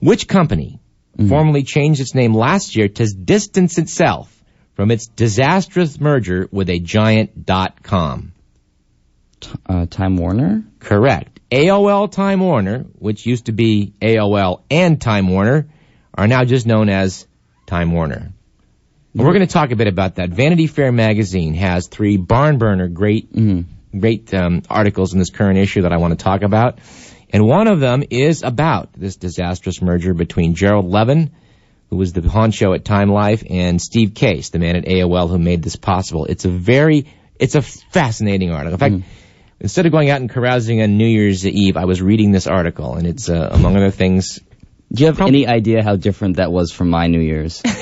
Which 0.00 0.26
company 0.26 0.80
formally 1.28 1.62
changed 1.62 2.00
its 2.00 2.14
name 2.14 2.34
last 2.34 2.74
year 2.74 2.88
to 2.88 3.06
distance 3.06 3.78
itself 3.78 4.34
from 4.74 4.90
its 4.90 5.06
disastrous 5.06 6.00
merger 6.00 6.48
with 6.50 6.68
a 6.68 6.78
giant 6.80 7.46
dot 7.46 7.82
com? 7.82 8.32
uh, 9.66 9.86
Time 9.86 10.16
Warner. 10.16 10.64
Correct. 10.78 11.40
AOL 11.50 12.10
Time 12.10 12.40
Warner, 12.40 12.80
which 12.98 13.26
used 13.26 13.46
to 13.46 13.52
be 13.52 13.92
AOL 14.00 14.62
and 14.70 15.00
Time 15.00 15.28
Warner, 15.28 15.68
are 16.14 16.26
now 16.26 16.44
just 16.44 16.66
known 16.66 16.88
as 16.88 17.26
Time 17.66 17.92
Warner. 17.92 18.32
We're 19.14 19.34
going 19.34 19.46
to 19.46 19.52
talk 19.52 19.72
a 19.72 19.76
bit 19.76 19.88
about 19.88 20.14
that. 20.14 20.30
Vanity 20.30 20.66
Fair 20.66 20.90
magazine 20.90 21.52
has 21.54 21.86
three 21.88 22.16
barn 22.16 22.56
burner 22.56 22.88
great, 22.88 23.28
great 23.98 24.32
um, 24.34 24.62
articles 24.68 25.12
in 25.12 25.18
this 25.18 25.30
current 25.30 25.58
issue 25.58 25.82
that 25.82 25.92
I 25.92 25.98
want 25.98 26.18
to 26.18 26.22
talk 26.22 26.42
about, 26.42 26.78
and 27.32 27.46
one 27.46 27.66
of 27.66 27.80
them 27.80 28.02
is 28.10 28.42
about 28.42 28.92
this 28.92 29.16
disastrous 29.16 29.80
merger 29.80 30.12
between 30.12 30.54
Gerald 30.54 30.86
Levin, 30.86 31.30
who 31.88 31.96
was 31.96 32.12
the 32.12 32.20
honcho 32.20 32.74
at 32.74 32.84
Time 32.84 33.10
Life, 33.10 33.42
and 33.48 33.80
Steve 33.80 34.14
Case, 34.14 34.50
the 34.50 34.58
man 34.58 34.76
at 34.76 34.84
AOL 34.84 35.28
who 35.30 35.38
made 35.38 35.62
this 35.62 35.76
possible. 35.76 36.26
It's 36.26 36.44
a 36.44 36.50
very, 36.50 37.06
it's 37.38 37.54
a 37.54 37.62
fascinating 37.62 38.50
article. 38.50 38.74
In 38.74 38.78
fact, 38.78 39.10
instead 39.60 39.86
of 39.86 39.92
going 39.92 40.10
out 40.10 40.20
and 40.20 40.28
carousing 40.28 40.82
on 40.82 40.98
New 40.98 41.06
Year's 41.06 41.46
Eve, 41.46 41.76
I 41.78 41.86
was 41.86 42.02
reading 42.02 42.32
this 42.32 42.46
article, 42.46 42.96
and 42.96 43.06
it's 43.06 43.30
uh, 43.30 43.48
among 43.52 43.76
other 43.76 43.90
things. 43.90 44.40
Do 44.92 45.02
you 45.02 45.06
have 45.06 45.20
any 45.22 45.46
idea 45.46 45.82
how 45.82 45.96
different 45.96 46.36
that 46.36 46.52
was 46.52 46.70
from 46.70 46.90
my 46.90 47.06
New 47.06 47.20
Year's? 47.20 47.62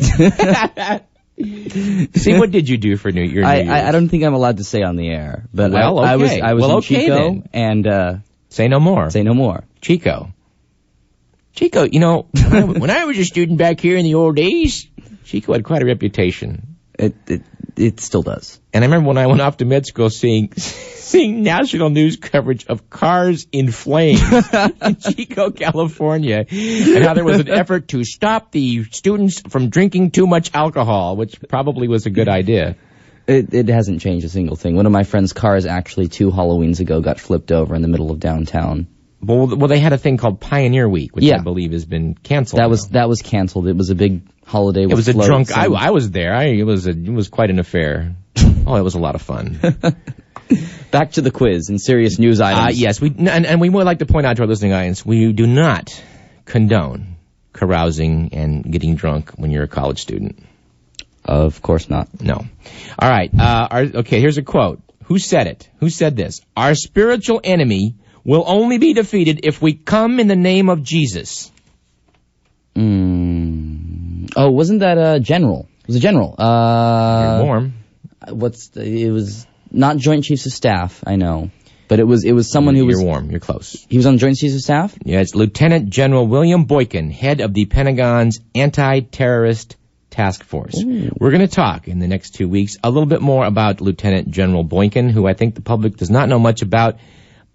See, 1.38 2.38
what 2.38 2.50
did 2.50 2.68
you 2.68 2.76
do 2.76 2.96
for 2.96 3.10
New, 3.10 3.22
your 3.22 3.42
New 3.42 3.48
I, 3.48 3.56
Year's? 3.56 3.68
I, 3.68 3.88
I 3.88 3.90
don't 3.92 4.08
think 4.08 4.22
I'm 4.24 4.34
allowed 4.34 4.58
to 4.58 4.64
say 4.64 4.82
on 4.82 4.96
the 4.96 5.08
air, 5.08 5.44
but 5.52 5.72
Well, 5.72 5.98
I, 5.98 6.12
I 6.12 6.16
was. 6.16 6.30
I 6.30 6.52
was 6.54 6.60
Well, 6.62 6.70
in 6.72 6.76
okay 6.78 7.00
Chico 7.06 7.14
then. 7.16 7.48
and 7.52 7.86
uh, 7.86 8.14
Say 8.50 8.68
no 8.68 8.78
more. 8.80 9.10
say 9.10 9.22
no 9.22 9.34
more. 9.34 9.64
Chico. 9.80 10.32
Chico, 11.54 11.84
you 11.84 12.00
know, 12.00 12.26
when 12.32 12.52
I, 12.54 12.64
when 12.64 12.90
I 12.90 13.04
was 13.06 13.18
a 13.18 13.24
student 13.24 13.58
back 13.58 13.80
here 13.80 13.96
in 13.96 14.04
the 14.04 14.14
old 14.14 14.36
days, 14.36 14.86
Chico 15.24 15.52
had 15.52 15.64
quite 15.64 15.82
a 15.82 15.86
reputation. 15.86 16.76
It 16.98 17.14
it 17.26 17.42
it 17.76 18.00
still 18.00 18.22
does. 18.22 18.60
And 18.72 18.84
I 18.84 18.86
remember 18.86 19.08
when 19.08 19.18
I 19.18 19.26
went 19.26 19.40
off 19.40 19.58
to 19.58 19.64
med 19.64 19.86
school 19.86 20.10
seeing 20.10 20.52
seeing 20.56 21.42
national 21.42 21.90
news 21.90 22.16
coverage 22.16 22.66
of 22.66 22.88
cars 22.88 23.46
in 23.52 23.70
flames 23.70 24.22
in 24.82 24.96
Chico, 24.96 25.50
California, 25.50 26.44
and 26.48 27.04
how 27.04 27.14
there 27.14 27.24
was 27.24 27.40
an 27.40 27.50
effort 27.50 27.88
to 27.88 28.04
stop 28.04 28.52
the 28.52 28.84
students 28.84 29.40
from 29.40 29.68
drinking 29.68 30.10
too 30.10 30.26
much 30.26 30.54
alcohol, 30.54 31.16
which 31.16 31.38
probably 31.48 31.88
was 31.88 32.06
a 32.06 32.10
good 32.10 32.28
idea. 32.28 32.76
It 33.26 33.52
it 33.54 33.68
hasn't 33.68 34.00
changed 34.00 34.26
a 34.26 34.28
single 34.28 34.56
thing. 34.56 34.76
One 34.76 34.86
of 34.86 34.92
my 34.92 35.04
friend's 35.04 35.32
cars 35.32 35.66
actually 35.66 36.08
two 36.08 36.30
Halloweens 36.30 36.80
ago 36.80 37.00
got 37.00 37.20
flipped 37.20 37.52
over 37.52 37.74
in 37.74 37.82
the 37.82 37.88
middle 37.88 38.10
of 38.10 38.20
downtown. 38.20 38.86
Well, 39.24 39.46
well, 39.56 39.68
they 39.68 39.78
had 39.78 39.92
a 39.92 39.98
thing 39.98 40.16
called 40.16 40.40
Pioneer 40.40 40.88
Week, 40.88 41.14
which 41.14 41.24
Yeah. 41.24 41.36
I 41.36 41.42
believe 41.42 41.72
has 41.72 41.84
been 41.84 42.14
canceled. 42.14 42.60
That 42.60 42.68
was 42.68 42.88
that 42.88 43.08
was 43.08 43.22
canceled. 43.22 43.68
It 43.68 43.76
was 43.76 43.90
a 43.90 43.94
big 43.94 44.22
holiday. 44.44 44.82
It 44.82 44.94
was 44.94 45.06
a 45.08 45.12
drunk. 45.14 45.56
I, 45.56 45.66
and- 45.66 45.76
I 45.76 45.90
was 45.90 46.10
there. 46.10 46.34
I, 46.34 46.44
it 46.46 46.64
was 46.64 46.86
a, 46.86 46.90
it 46.90 47.08
was 47.08 47.28
quite 47.28 47.50
an 47.50 47.58
affair. 47.58 48.16
Oh, 48.64 48.76
it 48.76 48.82
was 48.82 48.94
a 48.94 49.00
lot 49.00 49.16
of 49.16 49.22
fun. 49.22 49.58
Back 50.92 51.12
to 51.12 51.20
the 51.20 51.32
quiz 51.32 51.68
and 51.68 51.80
serious 51.80 52.18
news 52.18 52.40
Uh, 52.40 52.44
items. 52.44 52.80
yes, 52.80 53.00
we 53.00 53.08
and, 53.08 53.44
and 53.44 53.60
we 53.60 53.68
would 53.68 53.84
like 53.86 53.98
to 53.98 54.06
point 54.06 54.24
out 54.24 54.36
to 54.36 54.42
our 54.42 54.48
listening 54.48 54.72
audience, 54.72 55.04
we 55.04 55.32
do 55.32 55.48
not 55.48 55.90
condone 56.44 57.16
carousing 57.52 58.32
and 58.34 58.62
getting 58.70 58.94
drunk 58.94 59.30
when 59.36 59.50
you're 59.50 59.64
a 59.64 59.68
college 59.68 60.00
student. 60.00 60.38
Of 61.24 61.60
course 61.60 61.88
not. 61.90 62.20
No. 62.20 62.44
All 62.98 63.10
right. 63.10 63.30
Uh, 63.36 63.68
our, 63.70 63.80
okay. 63.82 64.20
Here's 64.20 64.38
a 64.38 64.42
quote. 64.42 64.80
Who 65.06 65.18
said 65.18 65.46
it? 65.48 65.68
Who 65.80 65.90
said 65.90 66.16
this? 66.16 66.40
Our 66.56 66.74
spiritual 66.76 67.40
enemy 67.42 67.96
will 68.24 68.44
only 68.46 68.78
be 68.78 68.92
defeated 68.94 69.40
if 69.44 69.60
we 69.62 69.72
come 69.74 70.20
in 70.20 70.28
the 70.28 70.36
name 70.36 70.68
of 70.68 70.82
Jesus. 70.82 71.50
Mm. 72.74 74.32
Oh, 74.36 74.50
wasn't 74.50 74.80
that 74.80 74.96
a 74.98 75.20
general? 75.20 75.68
It 75.82 75.86
was 75.88 75.96
a 75.96 76.00
general. 76.00 76.34
You're 76.38 76.46
Uh, 76.46 77.42
warm. 77.44 77.74
what's 78.28 78.68
the, 78.68 78.84
it 78.84 79.10
was 79.10 79.46
not 79.70 79.96
Joint 79.96 80.24
Chiefs 80.24 80.46
of 80.46 80.52
Staff. 80.52 81.02
I 81.06 81.16
know, 81.16 81.50
but 81.88 81.98
it 81.98 82.04
was 82.04 82.24
it 82.24 82.32
was 82.32 82.50
someone 82.50 82.74
who 82.76 82.86
was. 82.86 82.94
You're 82.94 83.04
was 83.04 83.06
warm. 83.06 83.30
You're 83.30 83.40
close. 83.40 83.84
he 83.88 83.96
was 83.96 84.06
on 84.06 84.18
Joint 84.18 84.36
Chiefs 84.36 84.54
of 84.54 84.60
Staff. 84.62 84.96
Yeah, 85.04 85.20
it's 85.20 85.34
Lieutenant 85.34 85.90
General 85.90 86.26
William 86.26 86.64
Boykin, 86.64 87.10
head 87.10 87.40
of 87.40 87.52
the 87.52 87.66
Pentagon's 87.66 88.40
anti-terrorist 88.54 89.76
task 90.10 90.44
force. 90.44 90.74
We're 90.84 91.30
going 91.30 91.40
to 91.40 91.48
talk 91.48 91.88
in 91.88 91.98
the 91.98 92.06
next 92.08 92.34
two 92.34 92.46
weeks 92.48 92.76
a 92.84 92.90
little 92.90 93.06
bit 93.06 93.22
more 93.22 93.44
about 93.46 93.80
Lieutenant 93.80 94.30
General 94.30 94.62
Boykin, 94.62 95.08
who 95.08 95.26
I 95.26 95.32
think 95.34 95.54
the 95.54 95.62
public 95.62 95.96
does 95.96 96.10
not 96.10 96.28
know 96.28 96.38
much 96.38 96.60
about, 96.62 96.98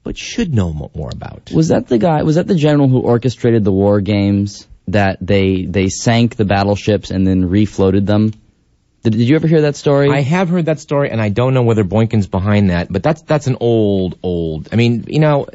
but 0.07 0.17
should 0.17 0.53
know 0.53 0.71
more 0.71 1.09
about. 1.11 1.51
Was 1.53 1.67
that 1.67 1.87
the 1.87 1.97
guy? 1.97 2.23
Was 2.23 2.35
that 2.35 2.47
the 2.47 2.55
general 2.55 2.87
who 2.87 2.99
orchestrated 2.99 3.65
the 3.65 3.73
war 3.73 3.99
games 3.99 4.65
that 4.87 5.17
they 5.19 5.65
they 5.65 5.89
sank 5.89 6.37
the 6.37 6.45
battleships 6.45 7.11
and 7.11 7.27
then 7.27 7.49
refloated 7.49 8.05
them? 8.05 8.31
Did, 9.03 9.17
did 9.17 9.27
you 9.27 9.35
ever 9.35 9.47
hear 9.47 9.63
that 9.63 9.75
story? 9.75 10.09
I 10.09 10.21
have 10.21 10.47
heard 10.47 10.67
that 10.67 10.79
story, 10.79 11.11
and 11.11 11.19
I 11.21 11.27
don't 11.27 11.53
know 11.53 11.63
whether 11.63 11.83
Boykin's 11.83 12.27
behind 12.27 12.69
that, 12.69 12.89
but 12.89 13.03
that's 13.03 13.21
that's 13.23 13.47
an 13.47 13.57
old, 13.59 14.17
old. 14.23 14.69
I 14.71 14.77
mean, 14.77 15.03
you 15.09 15.19
know, 15.19 15.47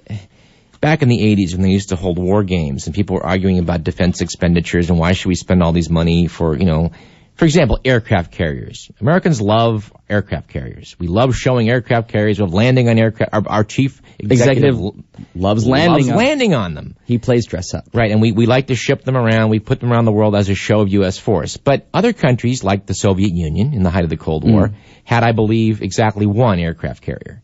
back 0.83 1.01
in 1.01 1.09
the 1.09 1.21
'80s 1.35 1.55
when 1.55 1.63
they 1.63 1.71
used 1.71 1.89
to 1.89 1.97
hold 1.97 2.19
war 2.19 2.45
games, 2.45 2.85
and 2.85 2.95
people 2.95 3.17
were 3.17 3.25
arguing 3.25 3.59
about 3.59 3.85
defense 3.85 4.21
expenditures 4.21 4.91
and 4.91 4.99
why 4.99 5.15
should 5.15 5.29
we 5.29 5.35
spend 5.35 5.63
all 5.63 5.73
these 5.73 5.89
money 5.89 6.27
for, 6.27 6.55
you 6.55 6.67
know, 6.67 6.93
for 7.35 7.45
example, 7.45 7.81
aircraft 7.85 8.33
carriers. 8.33 8.91
Americans 9.01 9.41
love 9.41 9.93
aircraft 10.09 10.49
carriers. 10.49 10.97
We 10.99 11.09
love 11.09 11.35
showing 11.35 11.69
aircraft 11.69 12.09
carriers. 12.09 12.39
We 12.39 12.45
love 12.45 12.55
landing 12.55 12.89
on 12.89 12.99
aircraft. 12.99 13.33
Our, 13.33 13.43
our 13.49 13.65
chief 13.65 14.03
executive, 14.19 14.75
Executive 14.75 15.05
loves 15.35 15.67
landing. 15.67 15.93
loves 15.93 16.09
on- 16.11 16.17
landing 16.17 16.55
on 16.55 16.75
them. 16.75 16.97
he 17.05 17.19
plays 17.19 17.47
dress 17.47 17.75
up. 17.75 17.85
Right, 17.93 18.11
and 18.11 18.21
we, 18.21 18.33
we 18.33 18.47
like 18.47 18.69
to 18.69 18.75
ship 18.75 19.03
them 19.03 19.17
around. 19.17 19.51
We 19.51 19.61
put 19.61 19.81
them 19.81 19.93
around 19.93 20.05
the 20.05 20.13
world 20.13 20.37
as 20.37 20.49
a 20.49 20.55
show 20.55 20.81
of 20.81 20.89
U.S. 20.91 21.19
force. 21.19 21.57
But 21.57 21.89
other 21.93 22.13
countries, 22.13 22.63
like 22.63 22.87
the 22.87 22.95
Soviet 22.95 23.33
Union 23.33 23.73
in 23.75 23.83
the 23.83 23.91
height 23.91 24.05
of 24.05 24.11
the 24.11 24.17
Cold 24.17 24.45
War, 24.45 24.69
mm. 24.69 24.75
had, 25.05 25.23
I 25.23 25.33
believe, 25.33 25.83
exactly 25.83 26.27
one 26.27 26.59
aircraft 26.59 27.03
carrier. 27.03 27.43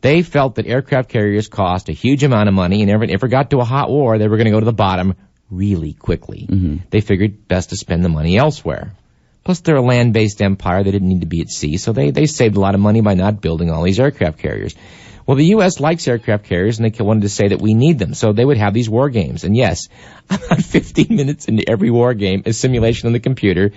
They 0.00 0.22
felt 0.22 0.56
that 0.56 0.66
aircraft 0.66 1.08
carriers 1.08 1.48
cost 1.48 1.88
a 1.88 1.92
huge 1.92 2.24
amount 2.24 2.48
of 2.48 2.54
money, 2.54 2.82
and 2.82 2.90
if 2.90 3.22
it, 3.24 3.30
got 3.30 3.50
to 3.50 3.58
a 3.58 3.64
hot 3.64 3.88
war, 3.88 4.18
they 4.18 4.28
were 4.28 4.36
going 4.36 4.46
to 4.46 4.52
go 4.52 4.60
to 4.60 4.66
the 4.66 4.72
bottom 4.72 5.14
really 5.50 5.94
quickly. 5.94 6.46
Mm-hmm. 6.48 6.76
They 6.90 7.00
figured 7.00 7.48
best 7.48 7.70
to 7.70 7.76
spend 7.76 8.04
the 8.04 8.08
money 8.08 8.36
elsewhere. 8.36 8.92
Plus, 9.44 9.60
they're 9.60 9.76
a 9.76 9.82
land-based 9.82 10.40
empire. 10.40 10.82
They 10.82 10.90
didn't 10.90 11.08
need 11.08 11.20
to 11.20 11.26
be 11.26 11.42
at 11.42 11.50
sea, 11.50 11.76
so 11.76 11.92
they, 11.92 12.10
they 12.10 12.26
saved 12.26 12.56
a 12.56 12.60
lot 12.60 12.74
of 12.74 12.80
money 12.80 13.02
by 13.02 13.14
not 13.14 13.42
building 13.42 13.70
all 13.70 13.82
these 13.82 14.00
aircraft 14.00 14.38
carriers. 14.38 14.74
Well, 15.26 15.36
the 15.36 15.46
U.S. 15.46 15.80
likes 15.80 16.06
aircraft 16.06 16.44
carriers, 16.44 16.78
and 16.78 16.90
they 16.90 17.04
wanted 17.04 17.22
to 17.22 17.28
say 17.28 17.48
that 17.48 17.60
we 17.60 17.74
need 17.74 17.98
them. 17.98 18.14
So 18.14 18.32
they 18.32 18.44
would 18.44 18.58
have 18.58 18.74
these 18.74 18.90
war 18.90 19.08
games. 19.08 19.44
And 19.44 19.56
yes, 19.56 19.88
about 20.30 20.62
15 20.62 21.06
minutes 21.10 21.46
into 21.46 21.68
every 21.68 21.90
war 21.90 22.14
game, 22.14 22.42
a 22.46 22.52
simulation 22.52 23.06
on 23.06 23.12
the 23.12 23.20
computer, 23.20 23.72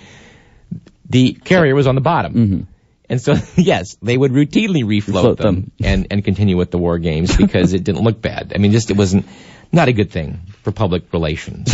the 1.09 1.33
carrier 1.33 1.75
was 1.75 1.87
on 1.87 1.95
the 1.95 2.01
bottom. 2.01 2.33
Mm-hmm. 2.33 2.61
And 3.09 3.21
so, 3.21 3.35
yes, 3.55 3.95
they 4.01 4.17
would 4.17 4.31
routinely 4.31 4.83
refloat 4.83 5.21
Float 5.21 5.37
them, 5.37 5.55
them. 5.55 5.71
and, 5.83 6.07
and 6.11 6.25
continue 6.25 6.57
with 6.57 6.71
the 6.71 6.77
war 6.77 6.97
games 6.97 7.35
because 7.35 7.73
it 7.73 7.83
didn't 7.83 8.03
look 8.03 8.21
bad. 8.21 8.51
I 8.53 8.57
mean, 8.57 8.71
just 8.71 8.89
it 8.91 8.97
wasn't 8.97 9.25
not 9.71 9.87
a 9.87 9.93
good 9.93 10.11
thing 10.11 10.41
for 10.63 10.71
public 10.71 11.11
relations. 11.13 11.73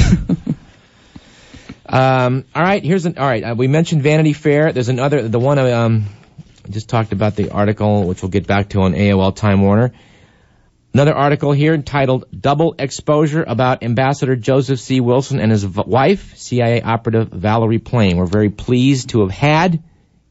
Um, 1.93 2.45
all 2.55 2.63
right, 2.63 2.83
here's 2.83 3.05
an 3.05 3.17
all 3.17 3.27
right. 3.27 3.43
Uh, 3.43 3.55
we 3.55 3.67
mentioned 3.67 4.01
Vanity 4.03 4.33
Fair. 4.33 4.71
There's 4.71 4.89
another 4.89 5.27
the 5.27 5.39
one 5.39 5.59
um, 5.59 6.05
I 6.65 6.69
just 6.69 6.89
talked 6.89 7.11
about 7.11 7.35
the 7.35 7.51
article, 7.51 8.05
which 8.07 8.21
we'll 8.21 8.31
get 8.31 8.47
back 8.47 8.69
to 8.69 8.81
on 8.81 8.93
AOL 8.93 9.35
Time 9.35 9.61
Warner. 9.61 9.91
Another 10.93 11.13
article 11.13 11.51
here 11.51 11.73
entitled 11.73 12.25
Double 12.39 12.75
Exposure 12.77 13.43
about 13.43 13.83
Ambassador 13.83 14.35
Joseph 14.35 14.79
C. 14.79 14.99
Wilson 15.01 15.39
and 15.39 15.51
his 15.51 15.63
v- 15.63 15.81
wife, 15.87 16.37
CIA 16.37 16.81
operative 16.81 17.29
Valerie 17.29 17.79
Plame. 17.79 18.17
We're 18.17 18.27
very 18.27 18.49
pleased 18.51 19.09
to 19.09 19.21
have 19.21 19.31
had 19.31 19.81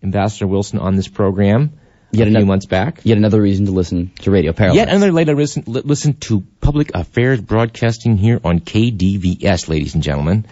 Ambassador 0.05 0.47
Wilson 0.47 0.79
on 0.79 0.95
this 0.95 1.09
program 1.09 1.73
Yet 2.13 2.23
a 2.23 2.25
few 2.27 2.31
another- 2.37 2.47
months 2.47 2.67
back. 2.67 3.01
Yet 3.03 3.19
another 3.19 3.43
reason 3.43 3.67
to 3.67 3.73
listen 3.73 4.13
to 4.21 4.31
Radio 4.31 4.53
Parallax. 4.53 4.77
Yet 4.77 4.89
another 4.89 5.11
later 5.11 5.35
listen, 5.35 5.65
listen 5.67 6.15
to 6.29 6.45
Public 6.61 6.93
Affairs 6.95 7.41
Broadcasting 7.41 8.17
here 8.17 8.41
on 8.45 8.61
KDVS, 8.61 9.69
ladies 9.69 9.95
and 9.95 10.03
gentlemen. 10.03 10.47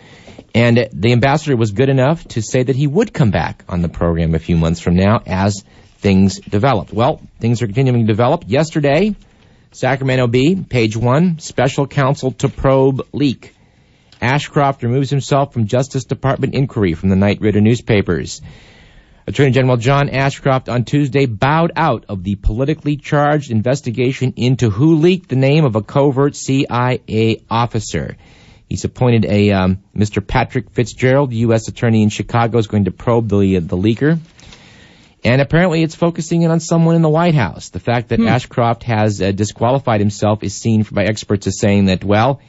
And 0.54 0.88
the 0.92 1.12
ambassador 1.12 1.57
was 1.57 1.71
good 1.73 1.88
enough 1.88 2.26
to 2.28 2.42
say 2.42 2.62
that 2.62 2.76
he 2.76 2.87
would 2.87 3.12
come 3.12 3.30
back 3.30 3.64
on 3.69 3.83
the 3.83 3.88
program 3.88 4.35
a 4.35 4.38
few 4.38 4.57
months 4.57 4.80
from 4.80 4.97
now 4.97 5.23
as 5.26 5.64
things 5.99 6.40
developed. 6.40 6.92
Well, 6.92 7.21
things 7.38 7.62
are 7.62 7.66
continuing 7.66 8.07
to 8.07 8.12
develop. 8.12 8.45
Yesterday, 8.47 9.14
Sacramento 9.73 10.26
Bee, 10.26 10.57
page 10.57 10.97
one, 10.97 11.38
special 11.38 11.87
counsel 11.87 12.33
to 12.33 12.49
probe 12.49 13.07
leak. 13.12 13.54
Ashcroft 14.21 14.83
removes 14.83 15.09
himself 15.11 15.52
from 15.52 15.66
Justice 15.66 16.04
Department 16.04 16.54
inquiry 16.54 16.95
from 16.95 17.09
the 17.09 17.16
Knight 17.16 17.40
Ridder 17.40 17.61
newspapers. 17.61 18.42
Attorney 19.26 19.52
General 19.52 19.76
John 19.76 20.09
Ashcroft 20.09 20.69
on 20.69 20.85
Tuesday 20.85 21.26
bowed 21.26 21.73
out 21.76 22.07
of 22.09 22.25
the 22.25 22.35
politically 22.35 22.97
charged 22.97 23.50
investigation 23.50 24.35
into 24.37 24.71
who 24.71 24.97
leaked 24.97 25.28
the 25.28 25.37
name 25.37 25.64
of 25.64 25.76
a 25.76 25.83
covert 25.83 26.35
CIA 26.35 27.42
officer. 27.49 28.16
He's 28.71 28.85
appointed 28.85 29.25
a 29.25 29.50
um, 29.50 29.83
Mr. 29.97 30.25
Patrick 30.25 30.71
Fitzgerald, 30.71 31.33
U.S. 31.33 31.67
Attorney 31.67 32.05
in 32.05 32.09
Chicago, 32.09 32.57
is 32.57 32.69
going 32.69 32.85
to 32.85 32.93
probe 32.93 33.29
the 33.29 33.59
the 33.59 33.77
leaker. 33.77 34.21
And 35.25 35.43
apparently 35.43 35.83
it's 35.83 35.97
focusing 35.97 36.43
in 36.43 36.53
on 36.53 36.61
someone 36.61 36.95
in 36.95 37.03
the 37.03 37.09
White 37.09 37.35
House. 37.35 37.71
The 37.71 37.81
fact 37.81 38.09
that 38.09 38.21
Ashcroft 38.21 38.85
has 38.85 39.21
uh, 39.21 39.33
disqualified 39.33 40.00
himself 40.00 40.45
is 40.45 40.55
seen 40.55 40.87
by 40.91 41.03
experts 41.05 41.49
as 41.49 41.59
saying 41.59 41.87
that, 41.87 42.05
well, 42.05 42.41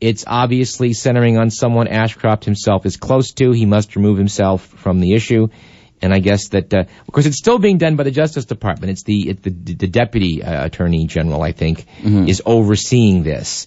it's 0.00 0.24
obviously 0.26 0.92
centering 0.92 1.36
on 1.36 1.50
someone 1.50 1.88
Ashcroft 1.88 2.44
himself 2.44 2.86
is 2.86 2.96
close 2.96 3.32
to. 3.32 3.50
He 3.50 3.66
must 3.66 3.96
remove 3.96 4.18
himself 4.18 4.64
from 4.64 5.00
the 5.00 5.14
issue. 5.14 5.48
And 6.00 6.14
I 6.14 6.20
guess 6.20 6.48
that, 6.50 6.72
uh, 6.72 6.84
of 7.08 7.12
course, 7.12 7.26
it's 7.26 7.38
still 7.38 7.58
being 7.58 7.78
done 7.78 7.96
by 7.96 8.04
the 8.04 8.10
Justice 8.12 8.44
Department. 8.44 8.92
It's 8.92 9.02
the 9.02 9.32
the, 9.32 9.50
the 9.50 9.88
deputy 9.88 10.44
uh, 10.44 10.66
attorney 10.66 11.06
general, 11.06 11.42
I 11.42 11.52
think, 11.52 11.86
is 12.28 12.40
overseeing 12.46 13.24
this. 13.24 13.66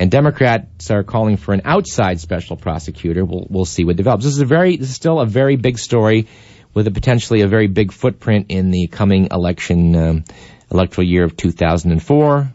And 0.00 0.10
Democrats 0.10 0.90
are 0.90 1.04
calling 1.04 1.36
for 1.36 1.52
an 1.52 1.60
outside 1.66 2.20
special 2.20 2.56
prosecutor. 2.56 3.22
We'll 3.24 3.46
we'll 3.50 3.64
see 3.66 3.84
what 3.84 3.96
develops. 3.96 4.24
This 4.24 4.32
is 4.32 4.40
a 4.40 4.46
very 4.46 4.76
this 4.78 4.88
is 4.88 4.94
still 4.96 5.20
a 5.20 5.26
very 5.26 5.56
big 5.56 5.78
story 5.78 6.26
with 6.72 6.86
a 6.86 6.90
potentially 6.90 7.42
a 7.42 7.46
very 7.48 7.66
big 7.66 7.92
footprint 7.92 8.46
in 8.48 8.70
the 8.70 8.86
coming 8.86 9.28
election 9.30 9.94
um, 9.94 10.24
electoral 10.70 11.06
year 11.06 11.24
of 11.24 11.36
2004, 11.36 12.50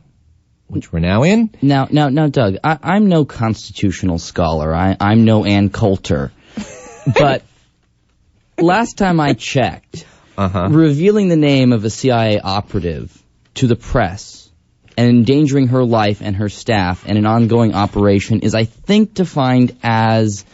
which 0.68 0.92
we're 0.92 1.00
now 1.00 1.22
in. 1.24 1.52
Now, 1.62 1.88
now, 1.92 2.10
now, 2.10 2.28
Doug, 2.28 2.56
I, 2.64 2.80
I'm 2.82 3.10
no 3.10 3.26
constitutional 3.26 4.18
scholar. 4.18 4.74
I, 4.74 4.98
I'm 5.00 5.24
no 5.24 5.46
Ann 5.46 5.70
Coulter. 5.70 6.32
but 7.20 7.44
last 8.58 8.98
time 8.98 9.20
I 9.20 9.34
checked, 9.34 10.06
Uh-huh. 10.38 10.70
revealing 10.72 11.28
the 11.28 11.36
name 11.36 11.74
of 11.74 11.84
a 11.86 11.90
CIA 11.90 12.40
operative 12.40 13.22
to 13.56 13.68
the 13.68 13.76
press 13.76 14.45
and 14.98 15.10
endangering 15.10 15.68
her 15.68 15.84
life 15.84 16.22
and 16.22 16.36
her 16.38 16.50
staff 16.50 17.06
in 17.06 17.18
an 17.18 17.26
ongoing 17.26 17.74
operation 17.74 18.42
is, 18.42 18.56
I 18.56 18.66
think, 18.66 19.14
defined 19.14 19.76
as 19.84 20.46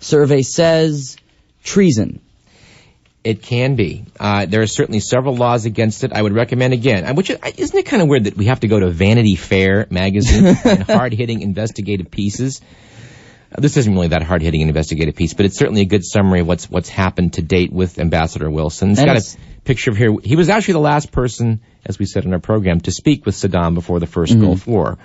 survey 0.00 0.42
says 0.42 1.16
treason. 1.62 2.20
It 3.22 3.42
can 3.42 3.76
be. 3.76 4.06
Uh, 4.18 4.46
there 4.46 4.62
are 4.62 4.66
certainly 4.66 5.00
several 5.00 5.36
laws 5.36 5.66
against 5.66 6.04
it. 6.04 6.12
I 6.14 6.22
would 6.22 6.32
recommend 6.32 6.72
again. 6.72 7.04
uh, 7.04 7.12
Which 7.12 7.28
isn't 7.30 7.78
it 7.78 7.84
kind 7.84 8.02
of 8.02 8.08
weird 8.08 8.24
that 8.24 8.36
we 8.36 8.46
have 8.46 8.60
to 8.60 8.68
go 8.68 8.80
to 8.80 8.90
Vanity 8.90 9.36
Fair 9.36 9.86
magazine 9.90 10.56
and 10.64 10.82
hard-hitting 10.88 11.42
investigative 11.42 12.10
pieces. 12.10 12.62
This 13.58 13.76
isn't 13.76 13.92
really 13.92 14.08
that 14.08 14.22
hard-hitting 14.22 14.62
an 14.62 14.68
investigative 14.68 15.16
piece, 15.16 15.34
but 15.34 15.44
it's 15.44 15.58
certainly 15.58 15.80
a 15.82 15.86
good 15.86 16.04
summary 16.04 16.40
of 16.40 16.46
what's 16.46 16.70
what's 16.70 16.88
happened 16.88 17.32
to 17.34 17.42
date 17.42 17.72
with 17.72 17.98
Ambassador 17.98 18.48
Wilson. 18.50 18.90
It's 18.90 19.00
And 19.00 19.06
got 19.06 19.16
it's- 19.16 19.34
a 19.34 19.60
picture 19.62 19.90
of 19.90 19.96
here. 19.96 20.14
He 20.22 20.36
was 20.36 20.48
actually 20.48 20.74
the 20.74 20.80
last 20.80 21.10
person, 21.10 21.60
as 21.84 21.98
we 21.98 22.06
said 22.06 22.24
in 22.24 22.32
our 22.32 22.38
program, 22.38 22.80
to 22.82 22.92
speak 22.92 23.26
with 23.26 23.34
Saddam 23.34 23.74
before 23.74 23.98
the 23.98 24.06
1st 24.06 24.40
Gulf 24.40 24.66
War. 24.66 24.98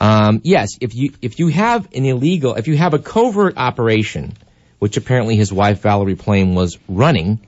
Um, 0.00 0.40
yes, 0.44 0.78
if 0.80 0.94
you 0.94 1.10
if 1.20 1.38
you 1.38 1.48
have 1.48 1.88
an 1.94 2.04
illegal, 2.04 2.54
if 2.54 2.68
you 2.68 2.76
have 2.76 2.94
a 2.94 2.98
covert 2.98 3.54
operation, 3.56 4.32
which 4.78 4.96
apparently 4.96 5.36
his 5.36 5.52
wife 5.52 5.82
Valerie 5.82 6.14
Plame 6.14 6.54
was 6.54 6.78
running, 6.88 7.40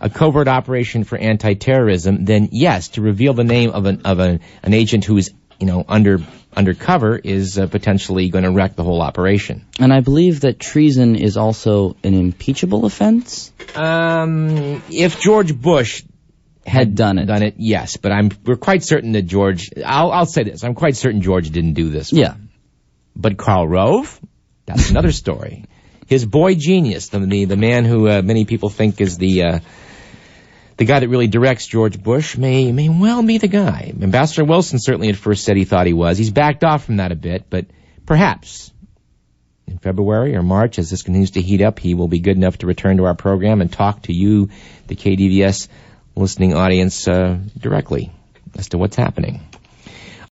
a 0.00 0.08
covert 0.10 0.48
operation 0.48 1.04
for 1.04 1.16
anti-terrorism, 1.18 2.24
then 2.24 2.48
yes, 2.50 2.88
to 2.88 3.02
reveal 3.02 3.34
the 3.34 3.44
name 3.44 3.70
of 3.70 3.84
an 3.86 4.02
of 4.04 4.18
an, 4.18 4.40
an 4.62 4.74
agent 4.74 5.04
who 5.04 5.16
is 5.18 5.30
you 5.60 5.66
know 5.66 5.84
under 5.86 6.18
undercover 6.54 7.16
is 7.16 7.58
uh, 7.58 7.66
potentially 7.66 8.28
going 8.28 8.44
to 8.44 8.50
wreck 8.50 8.76
the 8.76 8.84
whole 8.84 9.00
operation. 9.00 9.66
And 9.80 9.92
I 9.92 10.00
believe 10.00 10.40
that 10.40 10.58
treason 10.58 11.16
is 11.16 11.36
also 11.36 11.96
an 12.04 12.14
impeachable 12.14 12.84
offense. 12.84 13.52
Um, 13.74 14.82
if 14.90 15.20
George 15.20 15.54
Bush 15.54 16.02
Had 16.66 16.94
done 16.94 17.18
it. 17.18 17.26
done 17.26 17.42
it, 17.42 17.54
yes, 17.56 17.96
but 17.96 18.12
I'm 18.12 18.30
we're 18.44 18.56
quite 18.56 18.82
certain 18.84 19.12
that 19.12 19.22
George. 19.22 19.70
I'll 19.84 20.12
I'll 20.12 20.26
say 20.26 20.44
this: 20.44 20.62
I'm 20.62 20.74
quite 20.74 20.96
certain 20.96 21.20
George 21.22 21.50
didn't 21.50 21.74
do 21.74 21.90
this. 21.90 22.12
Yeah. 22.12 22.34
But 23.16 23.36
Karl 23.36 23.66
Rove, 23.66 24.20
that's 24.66 24.90
another 24.90 25.12
story. 25.12 25.64
His 26.06 26.24
boy 26.24 26.54
genius, 26.54 27.08
the 27.08 27.18
the, 27.20 27.46
the 27.46 27.56
man 27.56 27.84
who 27.84 28.08
uh, 28.08 28.22
many 28.22 28.44
people 28.44 28.68
think 28.68 29.00
is 29.00 29.18
the 29.18 29.42
uh, 29.42 29.58
the 30.76 30.84
guy 30.84 31.00
that 31.00 31.08
really 31.08 31.26
directs 31.26 31.66
George 31.66 32.02
Bush, 32.02 32.36
may 32.36 32.72
may 32.72 32.88
well 32.88 33.22
be 33.22 33.38
the 33.38 33.48
guy. 33.48 33.92
Ambassador 34.00 34.44
Wilson 34.44 34.78
certainly 34.78 35.08
at 35.08 35.16
first 35.16 35.44
said 35.44 35.56
he 35.56 35.64
thought 35.64 35.86
he 35.86 35.92
was. 35.92 36.18
He's 36.18 36.30
backed 36.30 36.64
off 36.64 36.84
from 36.84 36.96
that 36.96 37.12
a 37.12 37.16
bit, 37.16 37.44
but 37.50 37.66
perhaps 38.06 38.72
in 39.66 39.78
February 39.78 40.34
or 40.34 40.42
March, 40.42 40.78
as 40.78 40.90
this 40.90 41.02
continues 41.02 41.32
to 41.32 41.42
heat 41.42 41.62
up, 41.62 41.78
he 41.78 41.94
will 41.94 42.08
be 42.08 42.20
good 42.20 42.36
enough 42.36 42.58
to 42.58 42.66
return 42.66 42.96
to 42.96 43.04
our 43.04 43.14
program 43.14 43.60
and 43.60 43.72
talk 43.72 44.02
to 44.02 44.12
you, 44.12 44.50
the 44.86 44.96
KDVS 44.96 45.68
listening 46.14 46.54
audience, 46.54 47.08
uh, 47.08 47.38
directly 47.58 48.12
as 48.56 48.68
to 48.70 48.78
what's 48.78 48.96
happening. 48.96 49.40